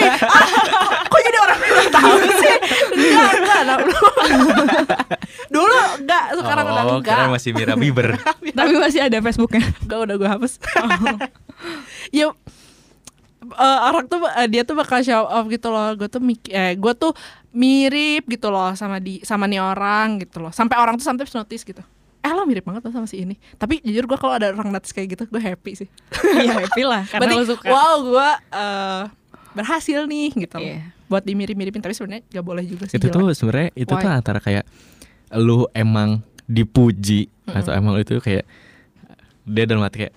[0.00, 0.14] iya.
[1.12, 2.56] Kok jadi orang yang tahu sih?
[2.92, 3.78] Enggak, enggak.
[5.54, 7.16] Dulu enggak, sekarang udah oh enggak.
[7.18, 8.08] kira masih Mira Bieber
[8.58, 9.66] Tapi masih ada Facebooknya.
[9.82, 10.52] Enggak udah gue hapus.
[12.10, 12.30] ya
[13.54, 15.92] eh, orang tuh eh, dia tuh bakal show off gitu loh.
[15.94, 17.12] Gue tuh mik eh gue tuh
[17.52, 20.52] mirip gitu loh sama di sama nih orang gitu loh.
[20.52, 21.82] Sampai orang tuh sometimes notice gitu.
[22.22, 23.34] Eh lo mirip banget loh sama si ini.
[23.58, 25.88] Tapi jujur gue kalau ada orang notice kayak gitu gue happy sih.
[26.32, 27.66] Iya, happy lah karena Berarti lo suka.
[27.68, 29.02] wow gue eh,
[29.52, 30.70] berhasil nih gitu loh.
[30.70, 30.80] Iya.
[31.12, 32.96] Buat dimirip-miripin tapi sebenarnya gak boleh juga sih.
[32.96, 33.16] itu jelek.
[33.20, 34.16] tuh sebenarnya itu tuh Why?
[34.16, 34.64] antara kayak
[35.36, 38.44] lu emang dipuji atau emang itu kayak
[39.42, 40.14] dia dalam hati kayak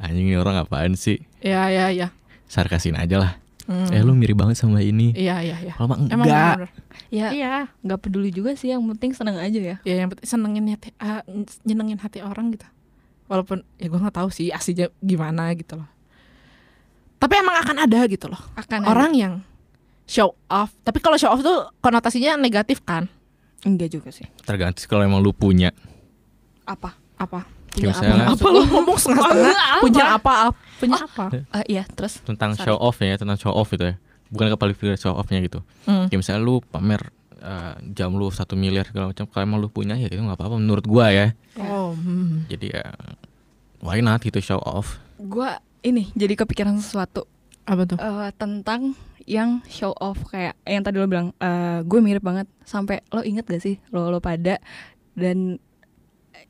[0.00, 2.08] anjing ini orang apaan sih Iya iya iya.
[2.46, 3.32] sarkasin aja lah
[3.68, 3.84] Hmm.
[3.92, 5.72] eh lu mirip banget sama ini Iya iya iya.
[5.76, 6.70] kalau mah Emang enggak bener-bener.
[7.12, 7.54] Ya, Iya.
[7.78, 8.72] nggak peduli juga sih.
[8.72, 9.76] Yang penting seneng aja ya.
[9.84, 11.20] ya yang penting senengin hati ah,
[11.62, 12.64] nyenengin hati orang gitu
[13.28, 15.84] walaupun ya gue nggak tahu sih aslinya gimana gitu loh
[17.18, 19.34] tapi emang akan ada gitu loh Akan orang yang
[20.08, 23.04] show off tapi kalau show off tuh konotasinya negatif kan
[23.60, 24.24] enggak juga sih.
[24.40, 25.76] tergantung kalau emang lu punya
[26.64, 26.96] Apa?
[27.16, 28.00] apa Kayak apa?
[28.00, 28.46] misalnya- apa?
[28.48, 30.32] Lu ngomong setengah-setengah punya apa?
[30.78, 31.24] Punya apa?
[31.32, 32.20] Eh, iya, terus?
[32.22, 32.64] Tentang Sorry.
[32.64, 33.94] show off ya tentang show off itu ya.
[34.28, 35.64] Bukan kepala show offnya gitu.
[35.84, 36.06] Hmm.
[36.06, 37.00] kayak misalnya lu pamer
[37.38, 40.56] eh, jam lu satu miliar segala macam kalau emang lu punya ya itu nggak apa-apa
[40.58, 41.32] menurut gua ya.
[41.56, 42.44] Oh hmm.
[42.46, 42.86] jadi ya
[43.80, 44.98] why not gitu show off?
[45.16, 47.24] Gua ini jadi kepikiran sesuatu
[47.64, 47.96] apa tuh?
[47.96, 48.92] eh, tentang
[49.24, 50.18] yang show off.
[50.26, 52.48] Kayak yang tadi lo bilang eh, gue mirip banget.
[52.64, 54.56] Sampai lo inget gak sih lo lo pada?
[55.12, 55.56] Dan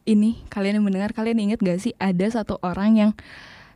[0.09, 3.11] ini kalian yang mendengar kalian inget gak sih ada satu orang yang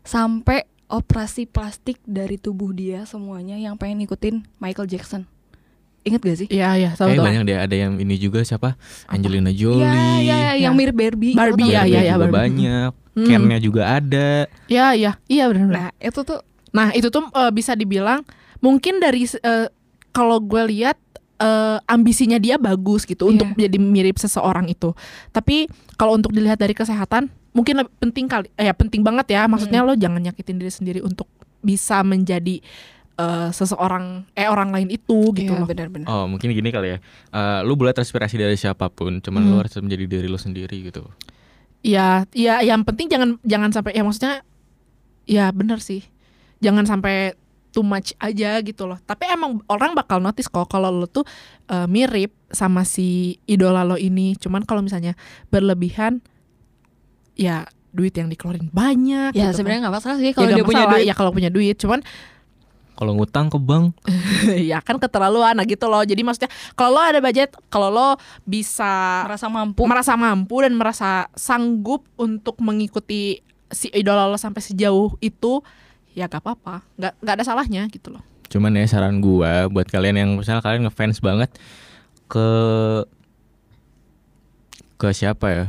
[0.00, 5.28] sampai operasi plastik dari tubuh dia semuanya yang pengen ngikutin Michael Jackson?
[6.02, 6.48] Inget gak sih?
[6.48, 7.28] iya iya tahu kayak tahu.
[7.28, 8.74] banyak deh ada yang ini juga siapa?
[9.06, 9.86] Angelina Jolie.
[9.86, 10.78] Iya, iya, yang Ya.
[10.80, 11.36] mirip Barbie.
[11.36, 12.90] Barbie, tau iya, iya, iya, banyak.
[13.12, 13.28] Hmm.
[13.28, 14.48] Ken-nya juga ada.
[14.72, 16.40] Iya iya iya benar Nah, itu tuh
[16.72, 18.24] Nah itu tuh eh, bisa dibilang
[18.64, 19.68] mungkin dari eh,
[20.10, 20.96] kalau gue lihat
[21.42, 23.30] eh, ambisinya dia bagus gitu Iya.
[23.34, 24.94] untuk jadi mirip seseorang itu.
[25.28, 29.44] Tapi kalau untuk dilihat dari kesehatan mungkin lebih penting kali, eh, ya penting banget ya.
[29.44, 31.26] Maksudnya lo jangan nyakitin diri sendiri untuk
[31.60, 32.62] bisa menjadi
[33.14, 35.68] eh, seseorang eh orang lain itu gitu Iya, loh.
[35.68, 36.08] benar-benar.
[36.08, 39.60] Oh mungkin gini kali ya Eh, Lu boleh terinspirasi dari siapa pun Cuman lu Hmm.
[39.60, 41.04] harus menjadi diri lu sendiri gitu
[41.82, 44.34] Iya, ya yang penting jangan jangan sampai ya maksudnya
[45.24, 46.06] ya bener sih.
[46.58, 47.34] Jangan sampai
[47.72, 49.00] too much aja gitu loh.
[49.00, 51.24] Tapi emang orang bakal notice kok kalau lo tuh
[51.66, 53.08] eh, mirip sama si
[53.44, 54.36] idola lo ini.
[54.36, 55.16] Cuman kalau misalnya
[55.48, 56.20] berlebihan
[57.32, 60.36] ya duit yang dikeluarin banyak Ya gitu sebenarnya nggak masalah sih kan.
[60.38, 61.04] kalau Ya, dia punya duit.
[61.04, 61.76] ya kalau punya duit.
[61.76, 62.00] Cuman
[62.92, 63.96] Kalau ngutang ke bank
[64.70, 66.04] ya kan keterlaluan nah gitu loh.
[66.04, 68.08] Jadi maksudnya kalau lo ada budget, kalau lo
[68.44, 69.82] bisa merasa mampu.
[69.88, 75.64] merasa mampu dan merasa sanggup untuk mengikuti si idola lo sampai sejauh itu
[76.12, 80.12] ya gak apa-apa nggak nggak ada salahnya gitu loh Cuman ya saran gua buat kalian
[80.14, 81.48] yang misalnya kalian ngefans banget
[82.26, 82.48] ke
[84.96, 85.66] ke siapa ya?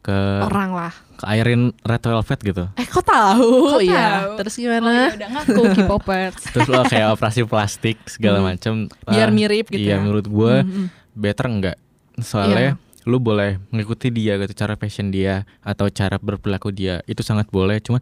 [0.00, 2.64] Ke orang lah ke Irene Red Velvet gitu.
[2.72, 4.32] eh kok tahu Kok ya tahu?
[4.38, 6.40] terus Oh, ya gimana udah ngaku K-popers.
[6.52, 8.46] Terus lo kayak operasi plastik segala Hmm.
[8.46, 8.74] macam.
[9.02, 10.86] biar mirip gitu Iya ya menurut gua Mm, mm.
[11.12, 11.76] better enggak?
[12.16, 13.04] Soalnya Iya.
[13.04, 17.76] lu boleh mengikuti dia gitu cara fashion dia atau cara berperilaku dia itu sangat boleh.
[17.78, 18.00] Cuman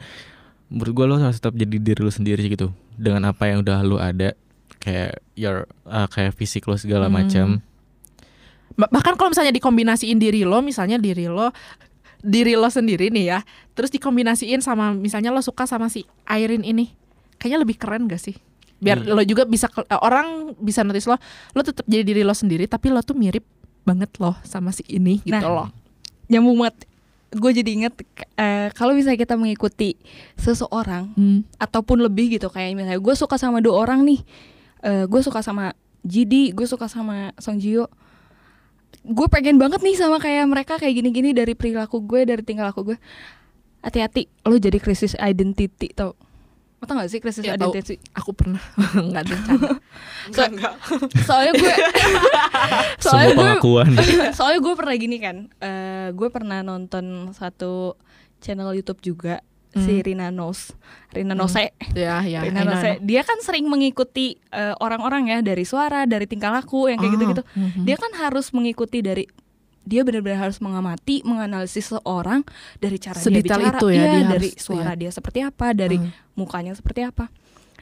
[0.67, 3.97] menurut gua lo harus tetap jadi diri lu sendiri gitu dengan apa yang udah lu
[3.97, 4.33] ada
[4.79, 7.15] kayak your uh, kayak fisik lo segala Hmm.
[7.15, 7.47] macam.
[8.75, 11.55] Ba- bahkan kalau misalnya dikombinasiin diri lo misalnya diri lo
[12.21, 13.39] diri lo sendiri nih ya
[13.71, 16.91] terus dikombinasiin sama misalnya lo suka sama si Irene ini
[17.37, 18.35] kayaknya lebih keren gak sih
[18.77, 19.13] biar Iya.
[19.13, 21.21] lo juga bisa eh, orang bisa notice lo
[21.53, 23.45] lo tetap jadi diri lo sendiri tapi lo tuh mirip
[23.83, 25.45] banget loh sama si ini gitu Nah.
[25.45, 25.69] loh
[26.25, 26.89] Nyambung banget.
[27.35, 27.95] Gue jadi inget
[28.39, 29.99] eh, kalau misalnya kita mengikuti
[30.39, 31.43] seseorang Hmm.
[31.59, 34.21] ataupun lebih gitu kayak misalnya gue suka sama dua orang nih.
[34.85, 37.89] Eh, gue suka sama JD, gue suka sama Song Jio.
[39.05, 42.95] Gue pengen banget nih sama kayak mereka kayak gini-gini dari perilaku gue, dari tingkah laku
[42.95, 42.99] gue.
[43.85, 46.17] Hati-hati, lo jadi krisis identity tau.
[46.85, 47.73] Atau gak sih krisis Ya, tahu.
[47.73, 47.97] identity?
[48.13, 48.61] Aku pernah
[49.09, 49.71] nggak ada canda.
[50.31, 50.75] So- enggak.
[51.21, 51.75] Soalnya gue
[52.95, 53.89] Semua Soalnya gue pengakuan.
[54.37, 57.97] Soalnya gue pernah gini kan eh Gue pernah nonton satu
[58.39, 60.07] channel Youtube juga Si Hmm.
[60.07, 60.71] Rina Nose
[61.11, 62.41] Rina Nose Ya, ya.
[62.41, 63.03] Rina Nose.
[63.03, 67.15] Dia kan sering mengikuti eh, orang-orang ya Dari suara, dari tingkah laku Yang kayak Oh,
[67.17, 67.83] gitu-gitu mhm.
[67.83, 69.27] Dia kan harus mengikuti dari
[69.85, 72.41] dia benar-benar harus mengamati, menganalisis seorang
[72.79, 74.97] dari cara dia Sedetail bicara, itu ya, iya, dia dari harus- suara iya.
[74.97, 76.09] dia seperti apa, dari Hmm.
[76.35, 77.31] Mukanya seperti apa.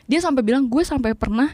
[0.04, 1.52] Dia sampai bilang gue sampai pernah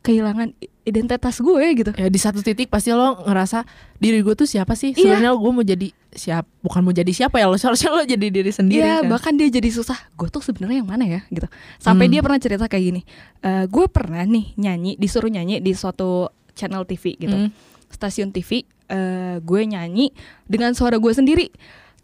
[0.00, 0.52] kehilangan
[0.84, 1.90] identitas gue gitu.
[1.96, 3.64] ya di satu titik pasti lo ngerasa
[3.96, 5.00] diri gue tuh siapa sih Iya.
[5.16, 8.52] sebenarnya gue mau jadi siapa bukan mau jadi siapa ya lo seharusnya lo jadi diri
[8.52, 9.96] sendiri Iya, kan bahkan dia jadi susah.
[10.12, 11.48] Gue tuh sebenarnya yang mana ya gitu.
[11.80, 12.12] Sampai Hmm.
[12.12, 13.00] dia pernah cerita kayak gini.
[13.40, 17.48] "Eh, gue pernah nih nyanyi, disuruh nyanyi di suatu channel TV gitu, Hmm.
[17.88, 18.68] stasiun TV.
[18.84, 20.12] eh, gue nyanyi
[20.44, 21.48] dengan suara gue sendiri.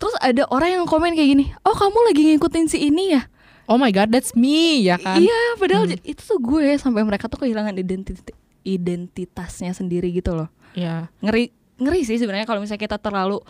[0.00, 3.28] Terus ada orang yang komen kayak gini, oh kamu lagi ngikutin si ini ya?
[3.70, 6.02] Oh my god that's me ya kan Iya, padahal Hmm.
[6.02, 8.20] itu tuh gue sampai mereka tuh kehilangan identitas
[8.60, 10.50] identitasnya sendiri gitu loh.
[10.72, 13.40] ya Ngeri ngeri sih sebenarnya kalau misalnya kita terlalu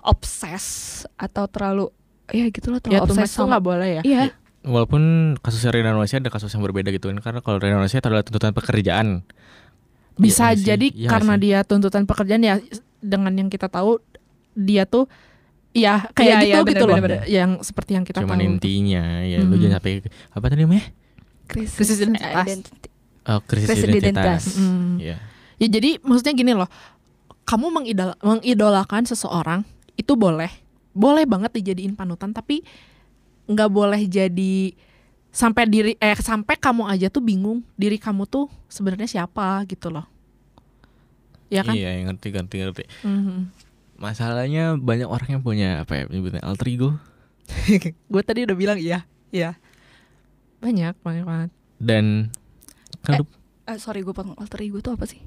[0.00, 0.64] obses
[1.14, 1.90] atau terlalu
[2.30, 4.22] ya gitu loh ya terlalu tuh obses sama nggak boleh ya Iya.
[4.60, 5.02] Walaupun
[5.40, 8.52] kasus Rina Nose ada kasus yang berbeda gitu kan Karena kalau Rina itu adalah tuntutan
[8.52, 9.24] pekerjaan
[10.14, 11.42] bisa sih, jadi iya karena sih.
[11.42, 12.60] dia tuntutan pekerjaan ya
[13.00, 14.04] dengan yang kita tahu
[14.52, 15.08] dia tuh
[15.70, 17.22] ya kayak Iya, gitu iya, gitu loh bener-bener.
[17.26, 19.60] yang seperti yang kita Cuman tahu intinya ya lu Mhm.
[19.60, 19.92] jangan sampai
[20.30, 20.84] Apa tadi namanya?
[21.46, 22.46] Krisis identitas.
[22.46, 22.88] identity.
[23.22, 24.44] Oh, krisis, Krisis identitas, identitas.
[24.56, 24.94] Mm.
[24.98, 25.16] Iya.
[25.56, 26.70] Ya jadi maksudnya gini loh,
[27.42, 29.60] kamu mengidol mengidolakan seseorang
[29.94, 30.50] itu boleh,
[30.90, 32.62] boleh banget dijadiin panutan, tapi
[33.44, 34.72] nggak boleh jadi
[35.28, 40.06] sampai diri eh sampai kamu aja tuh bingung diri kamu tuh sebenarnya siapa gitu loh.
[41.46, 41.74] Ya kan?
[41.74, 43.38] Iya, ngerti, ngerti, ngerti Mhm.
[44.00, 46.90] Masalahnya banyak orang yang punya apa ya nyebutnya alter ego
[48.06, 49.60] Gue tadi udah bilang iya, iya.
[50.58, 51.50] Banyak, banyak banget.
[51.76, 52.28] dan
[53.00, 53.24] kan lu
[53.62, 55.20] Eh, sorry gue potong alter ego itu apa sih?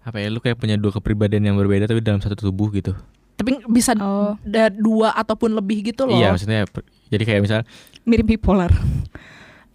[0.00, 2.96] apa ya lu kayak punya dua kepribadian yang berbeda tapi dalam satu tubuh gitu.
[3.34, 4.40] Tapi bisa Oh.
[4.42, 6.12] da- dua ataupun lebih gitu loh.
[6.14, 6.64] Iya, maksudnya
[7.06, 7.60] jadi kayak misal
[8.02, 8.72] Mirip bipolar.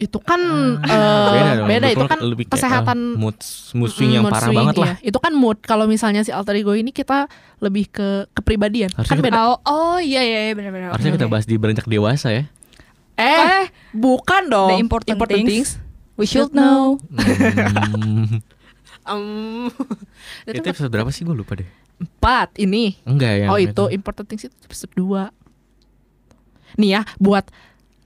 [0.04, 0.40] Itu kan
[0.78, 1.66] eh, beda dong.
[1.66, 3.36] beda itu kan lebih kayak, kesehatan mood
[3.72, 4.86] mood swing yang Mm, mood parah swing, banget lah.
[4.92, 4.94] iya.
[5.02, 5.58] Itu kan mood.
[5.60, 7.24] Kalau misalnya si alter ego ini kita
[7.58, 8.92] lebih ke kepribadian.
[8.92, 9.40] Harusnya kan kita- beda.
[9.46, 10.92] Oh, oh iya iya iya, benar-benar.
[10.92, 12.44] Harusnya Oke, kita bahas di beranjak dewasa ya.
[13.14, 14.68] Eh, bukan dong.
[14.68, 15.80] The important things.
[16.14, 17.00] We should know.
[17.08, 18.38] Hmm,
[19.04, 19.68] Um,
[20.48, 21.68] itu episode berapa sih gue lupa deh.
[21.94, 22.96] empat ini.
[23.04, 23.46] Enggak ya.
[23.46, 25.28] oh itu important things itu episode dua.
[26.74, 27.46] Nih ya, buat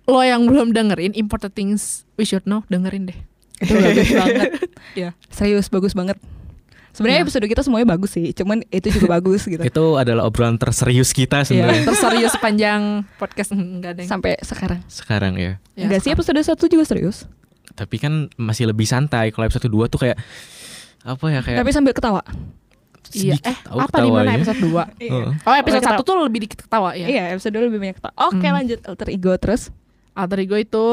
[0.08, 3.18] lo yang belum dengerin important things we should know dengerin deh.
[3.60, 4.50] Itu bagus banget.
[4.94, 5.10] Ya.
[5.28, 6.16] Serius bagus banget.
[6.88, 7.26] Sebenarnya Iya.
[7.28, 9.60] episode kita semuanya bagus sih, cuman itu juga bagus gitu.
[9.60, 12.80] Itu adalah obrolan terserius kita Iya, sebenarnya terserius sepanjang
[13.14, 14.80] podcast enggak ada yang Sampai sekarang.
[14.88, 15.52] sekarang ya.
[15.72, 17.28] Ya, Enggak sih episode 1 juga serius.
[17.70, 19.30] Tapi kan masih lebih santai.
[19.30, 20.18] Kalau episode 2 tuh kayak
[21.04, 22.24] apa ya kayak Tapi sambil ketawa.
[23.08, 24.68] Iya, eh tahu apa di mana episode 2?
[24.98, 25.28] Heeh.
[25.40, 26.02] Oh, episode Ketawa.
[26.02, 27.06] 1 tuh lebih dikit ketawa ya.
[27.06, 28.14] Iya, episode 2 lebih banyak ketawa.
[28.26, 28.54] Oke, Hmm.
[28.54, 29.70] lanjut alter ego terus.
[30.18, 30.86] Alter ego itu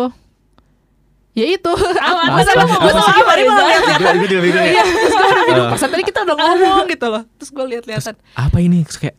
[1.36, 1.72] ya itu
[2.08, 2.22] Apa?
[2.32, 3.14] Masa lu mau Apa ngomong sih?
[3.18, 4.64] nih terus gue udah.
[4.64, 5.68] Eh.
[5.74, 7.24] Perasaan tadi kita udah ngomong gitu loh.
[7.42, 8.16] Terus gue lihat-lihatan.
[8.38, 8.86] Apa ini?
[8.88, 9.18] Terus kayak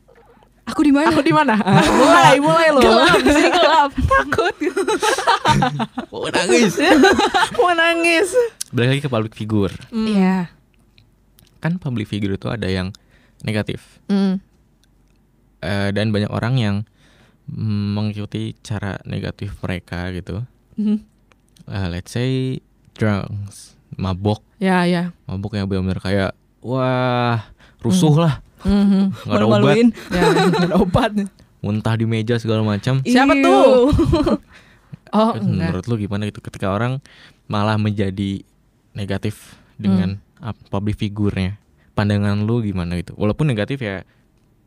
[0.67, 1.15] Aku di mana?
[1.15, 1.55] Aku di mana?
[2.03, 2.83] Mulai, mulai lo.
[2.83, 3.91] gelap, di sini gelap.
[3.95, 4.55] Takut.
[6.15, 6.75] oh, nangis.
[7.55, 8.35] Mau nangis.
[8.75, 9.71] Balik lagi ke public figure.
[9.95, 10.07] Hmm.
[10.11, 10.51] Iya.
[11.63, 12.91] Kan public figure itu ada yang
[13.47, 14.03] negatif.
[14.11, 14.43] Hmm.
[15.63, 16.96] Eh, dan banyak orang yang mm,
[17.49, 20.43] mengikuti cara negatif mereka gitu.
[20.75, 21.03] Hmm.
[21.65, 22.59] Eh, let's say
[22.93, 25.11] drunks, mabok, Ya, ya.
[25.25, 26.31] mabok yang benar-benar kayak
[26.61, 27.47] wah
[27.79, 29.15] rusuh lah, Mhm.
[29.25, 29.77] nggak ada obat.
[29.77, 29.83] Ya,
[30.51, 31.11] nggak ada obat.
[31.59, 33.03] muntah di meja segala macam.
[33.03, 33.43] Siapa Iu.
[33.43, 33.75] tuh?
[35.09, 35.71] Oh, Itu enggak.
[35.71, 36.99] Menurut lu gimana gitu ketika orang
[37.47, 38.43] malah menjadi
[38.93, 41.57] negatif dengan up- public figure-nya?
[41.95, 43.15] Pandangan lu gimana gitu?
[43.15, 44.03] Walaupun negatif ya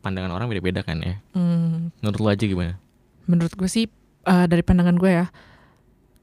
[0.00, 1.20] pandangan orang beda-beda kan ya.
[1.36, 1.94] Hmm.
[2.00, 2.80] Menurut lu aja gimana?
[3.30, 3.86] menurut gue sih
[4.26, 5.26] eh, dari pandangan gue ya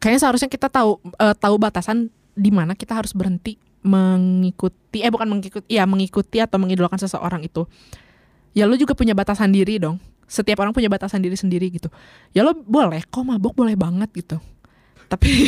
[0.03, 3.55] kayaknya seharusnya kita tahu eh, tahu batasan di mana kita harus berhenti
[3.87, 7.63] mengikuti eh bukan mengikuti ya mengikuti atau mengidolakan seseorang itu
[8.51, 9.95] ya lo juga punya batasan diri dong
[10.27, 11.87] setiap orang punya batasan diri sendiri gitu
[12.35, 14.37] ya lo boleh kok mabuk boleh banget gitu
[15.07, 15.47] tapi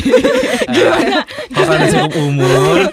[1.54, 2.88] Kalau ada cukup umur,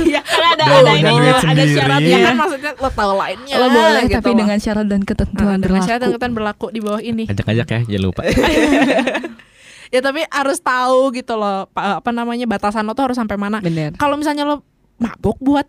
[0.00, 1.72] iya Kan ada ada ini ada sendiri.
[1.72, 2.10] syaratnya.
[2.10, 4.38] ya kan maksudnya lo tahu lainnya Lo boleh gitu tapi loh.
[4.38, 5.84] dengan syarat dan Nah, ketentuan dengan berlaku.
[5.84, 8.22] syarat dan ketentuan berlaku di bawah ini ajak-ajak ya, jangan lupa.
[9.90, 13.58] ya tapi harus tahu gitu loh pa- apa namanya batasan lo tuh harus sampai mana
[13.94, 14.62] kalau misalnya lo
[14.96, 15.66] mabuk buat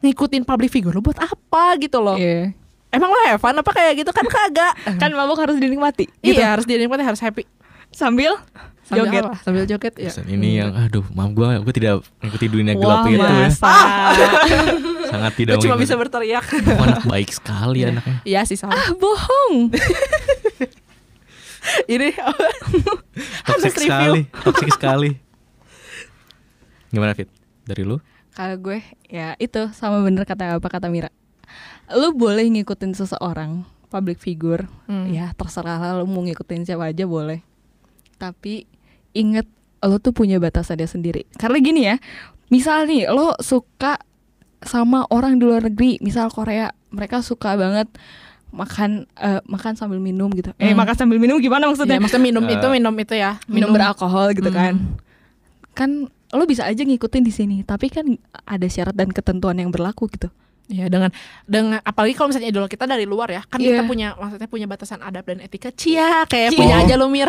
[0.00, 2.54] ngikutin public figure lo buat apa gitu loh Iya.
[2.90, 6.06] emang lo have fun apa kayak gitu kan kagak Kan mabuk harus dinikmati.
[6.16, 6.34] Gitu.
[6.34, 7.48] iya harus dinikmati harus happy
[7.90, 8.34] sambil,
[8.84, 9.22] Sambil joget.
[9.22, 9.32] apa?
[9.40, 10.08] Sambil joget ya.
[10.08, 13.48] Pesan ini yang aduh maaf gue gue tidak mengikuti dunia Wah, gelap itu ya
[15.10, 16.44] sangat tidak Gue cuma bisa berteriak.
[16.44, 18.72] Oh, anak baik sekali anaknya Iya sih sama.
[18.72, 19.72] Ah, bohong.
[21.86, 22.12] Ini
[23.48, 23.88] toxic review.
[23.88, 25.10] sekali toxic sekali
[26.90, 27.32] gimana Fit
[27.64, 27.96] dari lu
[28.30, 31.08] Kalau gue ya itu sama bener kata apa kata Mira.
[31.88, 35.06] Lu boleh ngikutin seseorang public figure, Hmm.
[35.06, 37.46] ya terserah lah lu mau ngikutin siapa aja boleh.
[38.16, 38.66] Tapi
[39.14, 39.46] inget
[39.80, 41.24] lo tuh punya batasannya sendiri.
[41.32, 41.96] Karena gini ya,
[42.48, 43.96] misal nih lo suka
[44.60, 47.86] sama orang di luar negeri, misal Korea, mereka suka banget
[48.50, 50.54] makan eh, makan sambil minum gitu.
[50.56, 50.78] Eh Hmm.
[50.78, 51.96] makan sambil minum gimana maksudnya?
[51.96, 53.36] Ya, maksudnya minum Eh, itu minum itu ya.
[53.44, 54.56] minum beralkohol gitu Hmm.
[54.56, 54.74] kan
[55.72, 55.90] kan
[56.30, 58.06] lo bisa aja ngikutin di sini tapi kan
[58.44, 60.30] ada syarat dan ketentuan yang berlaku gitu
[60.66, 61.12] Ya dengan
[61.44, 63.68] dengan apalagi kalau misalnya idola kita dari luar ya, kan Iya.
[63.70, 65.68] kita punya maksudnya punya batasan adab dan etika.
[65.70, 66.58] Cia kayak Cia.
[66.58, 66.82] punya Oh.
[66.82, 67.28] aja lu Mir.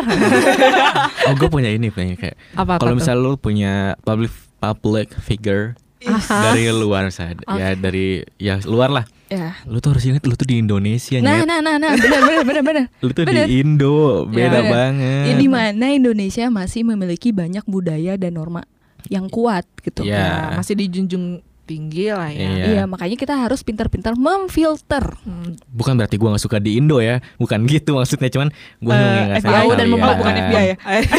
[1.22, 3.72] oh gue punya ini punya kayak apa kalau misal lu punya
[4.02, 6.50] public public figure Aha.
[6.50, 10.46] dari luar misalnya ya dari ya luar lah ya lu tuh harus ingat lu tuh
[10.46, 11.46] di Indonesia nah Nyet.
[11.46, 13.44] nah nah nah benar benar benar benar lu tuh bener.
[13.44, 14.70] di Indo beda bener.
[14.70, 18.62] banget ya, di mana Indonesia masih memiliki banyak budaya dan norma
[19.06, 20.14] yang kuat gitu Iya.
[20.16, 22.38] Ya, masih dijunjung tinggi lah ya.
[22.40, 22.64] Iya.
[22.68, 27.18] Iya, makanya kita harus pintar-pintar memfilter Hmm, bukan berarti gua nggak suka di Indo ya
[27.36, 28.48] bukan gitu maksudnya cuman
[28.78, 30.76] gue Eh, nggak tahu dan membawa membawa- bukan FBI ya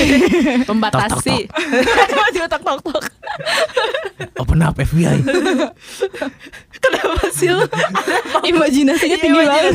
[0.71, 1.37] membatasi.
[2.31, 3.03] Tiba tok tok tok
[4.37, 5.19] open up FBI
[6.79, 7.67] Kenapa sih lu?
[8.41, 9.73] imajinasinya Iya, tinggi banget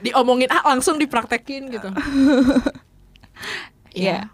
[0.00, 1.88] Diomongin ah langsung dipraktekin gitu.
[3.90, 4.28] Iya.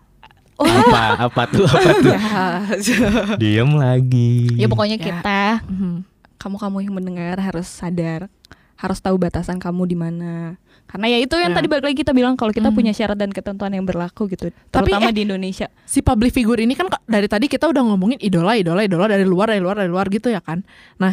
[0.61, 3.37] Apa apa tuh apa tuh Ya.
[3.37, 5.05] diem lagi ya pokoknya Ya.
[5.09, 6.05] kita Mhm.
[6.37, 8.29] kamu-kamu yang mendengar harus sadar,
[8.75, 10.57] harus tahu batasan kamu di mana.
[10.89, 11.61] Karena ya itu yang Ya.
[11.61, 12.75] tadi balik lagi kita bilang kalau kita Hmm.
[12.75, 15.69] punya syarat dan ketentuan yang berlaku gitu, Tapi, terutama eh, di Indonesia.
[15.85, 19.53] si public figure ini kan dari tadi kita udah ngomongin idola, idola, idola dari luar,
[19.53, 20.65] dari luar, dari luar gitu ya kan.
[20.97, 21.13] Nah,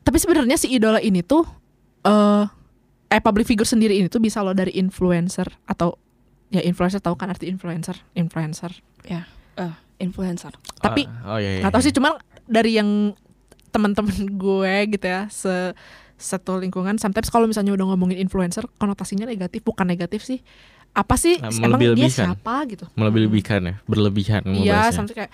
[0.00, 1.42] tapi sebenarnya si idola ini tuh
[2.02, 2.44] eh
[3.06, 5.98] eh public figure sendiri ini tuh bisa lo dari influencer atau
[6.48, 8.70] ya influencer tahu kan arti influencer, influencer.
[9.02, 10.54] Ya, eh, influencer.
[10.78, 11.60] Tapi oh, oh iya, iya.
[11.62, 13.14] nggak tahu sih cuman dari yang
[13.70, 15.74] teman-teman gue gitu ya se
[16.16, 20.40] satu lingkungan sometimes kalau misalnya udah ngomongin influencer konotasinya negatif bukan negatif sih
[20.96, 25.32] apa sih Nah, emang dia siapa gitu melebih-lebihkan ya berlebihan Iya, sampai kayak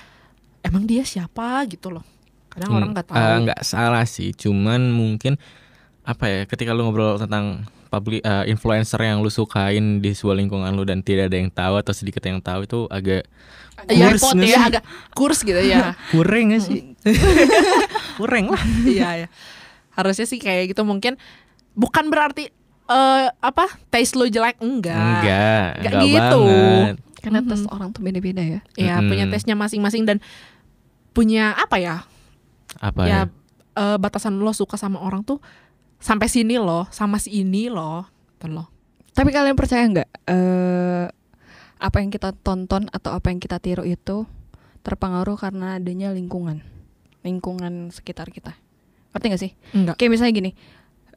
[0.66, 2.03] emang dia siapa gitu loh.
[2.51, 3.14] Kadang Hmm, orang nggak tahu.
[3.14, 5.38] eh, nggak salah sih, cuman mungkin
[6.03, 10.72] apa ya ketika lu ngobrol tentang public eh, influencer yang lu sukain di sebuah lingkungan
[10.72, 13.28] lu dan tidak ada yang tahu atau sedikit yang tahu itu agak
[13.83, 14.62] Iya, kurs repot ya, sih?
[14.62, 15.92] agak kurs gitu ya.
[16.14, 16.81] kurang gak sih?
[18.18, 18.62] kurang lah.
[18.83, 19.28] Iya, ya.
[19.92, 21.20] Harusnya sih kayak gitu mungkin
[21.72, 22.48] bukan berarti
[22.85, 24.96] eh apa taste lo jelek enggak.
[24.96, 26.40] Enggak, Nggak enggak gitu.
[26.40, 26.96] banget.
[27.22, 27.48] Karena Mhm.
[27.48, 28.61] tes orang tuh beda-beda ya.
[28.74, 29.09] Ya, Mm-mm.
[29.09, 30.18] punya tesnya masing-masing dan
[31.12, 31.96] punya apa ya?
[32.78, 33.20] Apa ya ya?
[33.74, 35.38] eh, batasan lo suka sama orang tuh
[36.03, 38.03] sampai sini loh, sama si ini loh.
[38.37, 38.67] Tuh loh.
[39.15, 41.07] Tapi kalian percaya nggak eh
[41.79, 44.27] apa yang kita tonton atau apa yang kita tiru itu
[44.83, 46.59] terpengaruh karena adanya lingkungan,
[47.23, 48.55] lingkungan sekitar kita.
[49.15, 49.53] Ngerti gak sih?
[49.75, 49.95] Enggak.
[49.99, 50.51] Kayak misalnya gini,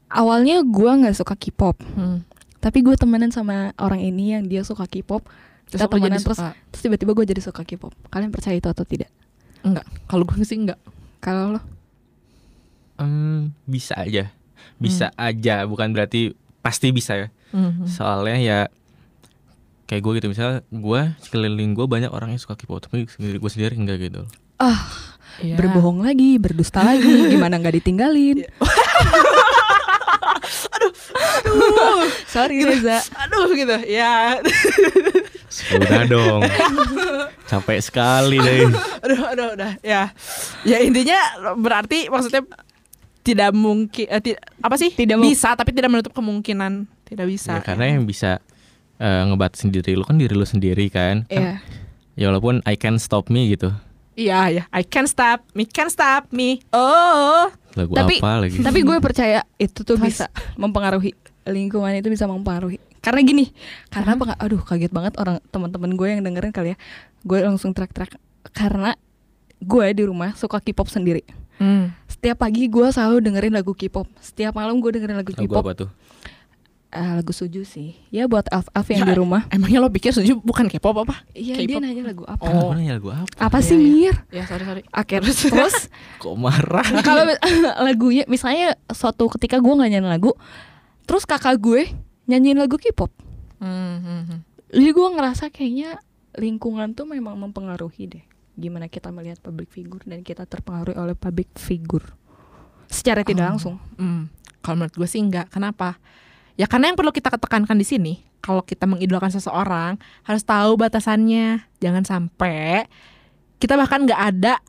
[0.10, 2.22] awalnya gua nggak suka K-pop, Hmm.
[2.60, 5.24] tapi gue temenan sama orang ini yang dia suka K-pop,
[5.66, 6.50] Terus kita jadi temenan terus, suka.
[6.70, 7.94] terus tiba-tiba gue jadi suka K-pop.
[8.12, 9.10] Kalian percaya itu atau tidak?
[9.64, 9.86] Enggak.
[10.06, 10.78] Kalau gue sih enggak.
[11.24, 11.62] Kalau lo?
[13.00, 14.30] Hmm, bisa aja.
[14.76, 17.28] Bisa aja, bukan berarti pasti bisa ya.
[17.52, 17.88] Mhm.
[17.88, 18.60] Soalnya ya
[19.86, 23.78] kayak gue gitu misalnya gue sekeliling gue banyak orang yang suka K-pop tapi gue sendiri
[23.78, 24.26] enggak gitu
[25.44, 25.60] Iya.
[25.60, 28.48] Berbohong lagi, berdusta lagi, gimana nggak ditinggalin?
[30.76, 30.92] aduh,
[32.26, 33.04] sorry Reza.
[33.28, 33.76] Aduh gitu.
[33.84, 34.40] Ya.
[35.56, 36.44] sudah dong
[37.50, 38.68] capek sekali deh
[39.00, 40.12] aduh aduh udah ya
[40.68, 41.16] ya intinya
[41.56, 42.44] berarti maksudnya
[43.26, 44.94] tidak mungkin eh, ti- apa sih?
[44.94, 46.86] Tidak bisa tapi tidak menutup kemungkinan.
[47.04, 48.38] Tidak bisa Ya, karena yang bisa
[48.96, 51.26] eh, ngebatas diri lu kan diri lu sendiri kan.
[51.28, 51.60] Iya.
[52.16, 53.74] ya walaupun I can stop me gitu.
[54.16, 56.62] Iya ya I can stop me can stop me.
[56.70, 57.50] Oh.
[57.76, 58.62] Lagu Tapi- apa lagi?
[58.62, 61.12] Tapi gue percaya itu tuh bisa mempengaruhi
[61.44, 62.80] lingkungan itu bisa mempengaruhi.
[63.04, 63.54] Karena gini,
[63.90, 66.78] karena penga- aduh kaget banget orang teman-teman gue yang dengerin kali ya.
[67.22, 68.18] Gue langsung teriak-teriak
[68.50, 68.96] karena
[69.60, 71.22] gue di rumah suka K-pop sendiri.
[71.56, 71.96] Hmm.
[72.06, 74.08] Setiap pagi gue selalu dengerin lagu K-pop.
[74.18, 75.62] Setiap malam gue dengerin lagu lagu K-pop.
[75.62, 75.92] apa tuh
[76.88, 77.92] Eh, lagu Suju sih.
[78.08, 79.44] Ya buat Alf-Alf yang di rumah.
[79.50, 81.82] emangnya lo pikir setuju bukan K-pop apa Iya dia K-pop.
[81.82, 82.44] nanya lagu apa?
[82.46, 82.72] Oh.
[82.72, 83.84] nanya lagu apa Apa Iya, sih iya.
[83.84, 84.16] Mir?
[84.32, 85.76] ya sorry sorry Oke terus
[86.24, 87.28] kok marah kalau
[87.86, 90.32] lagunya misalnya suatu ketika gue nggak nyanyi lagu,
[91.04, 91.92] terus kakak gue
[92.26, 93.12] nyanyiin lagu K-pop.
[93.58, 94.40] Hmm, hmm, hmm.
[94.72, 96.00] Jadi gue ngerasa kayaknya
[96.36, 98.24] lingkungan tuh memang mempengaruhi deh
[98.56, 102.08] gimana kita melihat public figure dan kita terpengaruhi oleh public figure
[102.88, 103.50] secara tidak Oh.
[103.56, 103.76] langsung.
[104.00, 105.52] Hmm, kalau menurut gue sih enggak.
[105.52, 106.00] Kenapa?
[106.56, 111.68] Ya karena yang perlu kita tekankan di sini, kalau kita mengidolakan seseorang harus tahu batasannya.
[111.84, 112.88] Jangan sampai
[113.60, 114.64] kita bahkan nggak ada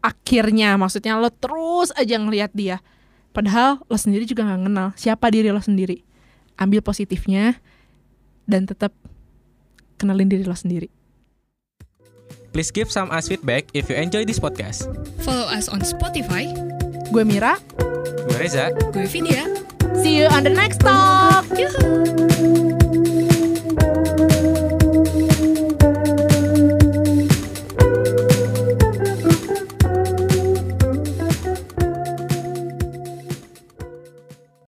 [0.00, 0.76] akhirnya.
[0.76, 2.84] Maksudnya lo terus aja ngelihat dia.
[3.32, 6.04] Padahal lo sendiri juga nggak kenal siapa diri lo sendiri.
[6.60, 7.56] Ambil positifnya
[8.44, 8.92] dan tetap
[9.96, 10.92] kenalin diri lo sendiri.
[12.52, 14.90] Please give some us feedback if you enjoy this podcast.
[15.22, 16.50] Follow us on Spotify.
[17.10, 18.70] Gue Mira, Gue Reza.
[18.92, 19.46] Gue Vidya.
[20.02, 21.44] see you on the next talk.
[21.54, 22.79] Yuhu.